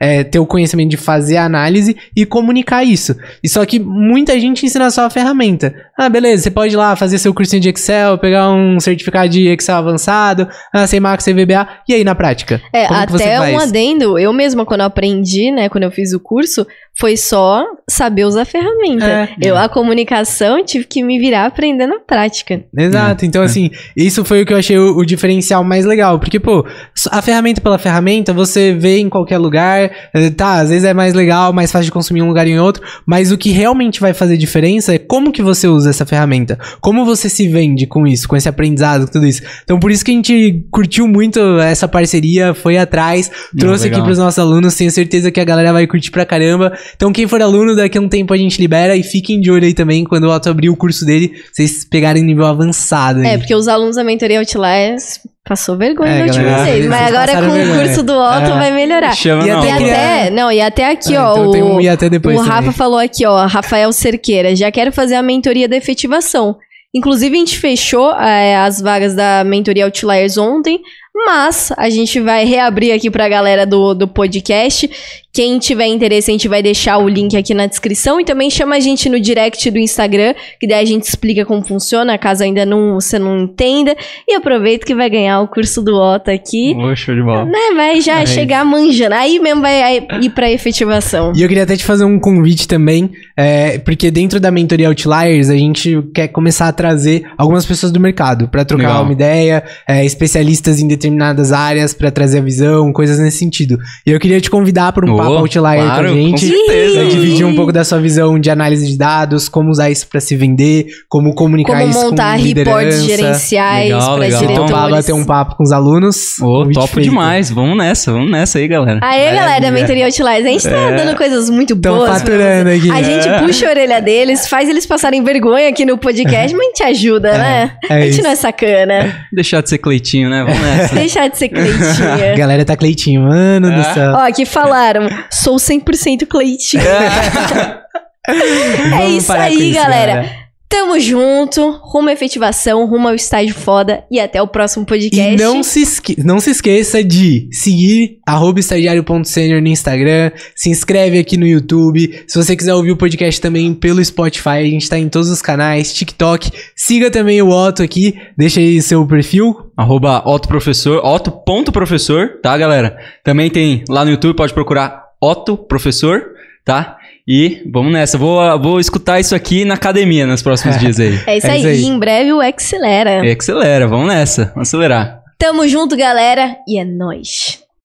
[0.00, 3.16] é ter o conhecimento de fazer a análise e comunicar isso.
[3.42, 5.74] E só que muita gente ensina só a ferramenta.
[5.96, 9.48] Ah, beleza, você pode ir lá fazer seu cursinho de Excel, pegar um certificado de
[9.48, 12.60] Excel avançado, ah, sem Max, sem VBA, e aí na prática?
[12.72, 16.66] É, até um adendo, eu mesma quando eu aprendi, né, quando eu fiz o curso,
[16.98, 19.06] foi só saber usar a ferramenta.
[19.06, 19.28] É.
[19.40, 22.64] Eu, a comunicação, tive que me virar aprender na prática.
[22.76, 23.24] Exato.
[23.24, 23.28] É.
[23.28, 26.18] Então, assim, isso foi o que eu achei o, o, diferencial mais legal.
[26.18, 26.66] Porque, pô,
[27.10, 29.90] a ferramenta pela ferramenta, você vê em qualquer lugar.
[30.14, 32.50] Eh, tá, às vezes é mais legal, mais fácil de consumir em um lugar e
[32.50, 32.82] em outro.
[33.06, 36.58] Mas o que realmente vai fazer diferença é como que você usa essa ferramenta.
[36.80, 39.42] Como você se vende com isso, com esse aprendizado, com tudo isso.
[39.64, 44.04] Então, por isso que a gente curtiu muito essa parceria, foi atrás, trouxe Não, aqui
[44.04, 44.74] pros nossos alunos.
[44.74, 46.72] Tenho certeza que a galera vai curtir pra caramba.
[46.94, 49.64] Então, quem for aluno, daqui a um tempo a gente libera e fiquem de olho
[49.64, 53.20] aí também quando o Otto abrir o curso dele, vocês pegarem nível avançado.
[53.20, 53.26] Aí.
[53.26, 57.74] É, porque os alunos da mentoria Outlast passou vergonha é, vez, mas agora com vergonha.
[57.74, 58.58] o curso do Otto é.
[58.58, 59.14] vai melhorar.
[59.14, 59.58] Chama e, não.
[59.58, 62.42] Até, até, não, e até aqui, é, ó, então o, um e até depois o
[62.42, 66.56] Rafa falou aqui, ó, Rafael Cerqueira, já quero fazer a mentoria da efetivação.
[66.94, 70.80] Inclusive, a gente fechou é, as vagas da mentoria Outliers ontem.
[71.14, 74.90] Mas a gente vai reabrir aqui pra galera do, do podcast.
[75.32, 78.20] Quem tiver interesse, a gente vai deixar o link aqui na descrição.
[78.20, 81.62] E também chama a gente no direct do Instagram, que daí a gente explica como
[81.62, 83.96] funciona, caso ainda não, você não entenda.
[84.28, 86.74] E aproveita que vai ganhar o curso do Otto aqui.
[86.96, 87.46] Show de bola.
[87.46, 89.14] Né, vai já É chegar manjando.
[89.14, 91.32] Aí mesmo vai ir pra efetivação.
[91.34, 95.48] E eu queria até te fazer um convite também, é, porque dentro da mentoria Outliers
[95.48, 99.02] a gente quer começar a trazer algumas pessoas do mercado para trocar Legal.
[99.04, 103.78] uma ideia, é, especialistas em determinadas áreas para trazer a visão, coisas nesse sentido.
[104.06, 106.30] E eu queria te convidar para um Ô, papo Outlier claro, com a gente.
[106.50, 107.00] com certeza.
[107.00, 110.20] Pra dividir um pouco da sua visão de análise de dados, como usar isso para
[110.20, 112.78] se vender, como comunicar Como isso montar com liderança.
[112.78, 114.56] reportes gerenciais para diretores.
[114.56, 116.36] topar bater um papo com os alunos.
[116.38, 117.08] Topo feito.
[117.08, 117.50] demais.
[117.50, 119.00] Vamos nessa, vamos nessa aí, galera.
[119.02, 119.70] Aê, galera da.
[119.72, 120.44] Mentoria Outliers.
[120.46, 120.96] A gente tá É.
[120.96, 122.10] dando coisas muito Tão boas.
[122.20, 122.90] faturando aqui.
[122.90, 123.38] A gente É.
[123.40, 127.32] puxa a orelha deles, faz eles passarem vergonha aqui no podcast, mas a gente ajuda,
[127.38, 127.72] né?
[127.88, 128.22] é a gente isso.
[128.22, 129.26] não é sacana.
[129.32, 130.44] Deixar de ser Cleitinho, né?
[130.44, 130.91] Vamos nessa.
[130.94, 132.34] Deixar de ser A Cleitinha.
[132.36, 133.94] galera tá Cleitinho, mano do É.
[133.94, 134.12] céu.
[134.12, 136.82] Ó, aqui falaram, sou 100% Cleitinho.
[138.24, 140.30] É Vamos isso parar com aí, galera.
[140.72, 145.34] Tamo junto, rumo à efetivação, rumo ao estágio foda e até o próximo podcast.
[145.34, 151.18] E não se, esque- não se esqueça de seguir arroba estagiário.senior no Instagram, se inscreve
[151.18, 152.24] aqui no YouTube.
[152.26, 155.42] Se você quiser ouvir o podcast também pelo Spotify, a gente tá em todos os
[155.42, 156.50] canais, TikTok.
[156.74, 159.54] Siga também o Otto aqui, deixa aí seu perfil.
[159.76, 162.96] Arroba Otto Professor, Otto.professor, tá, galera?
[163.22, 166.22] Também tem lá no YouTube, pode procurar Otto Professor,
[166.64, 166.96] tá?
[167.26, 168.18] E vamos nessa.
[168.18, 171.18] Vou, vou escutar isso aqui na academia nos próximos dias aí.
[171.26, 171.80] É isso É aí, isso aí.
[171.80, 173.24] e em breve o Acelera.
[173.24, 174.46] E acelera, vamos nessa.
[174.54, 175.22] Vamos acelerar.
[175.38, 177.61] Tamo junto, galera, e é nóis.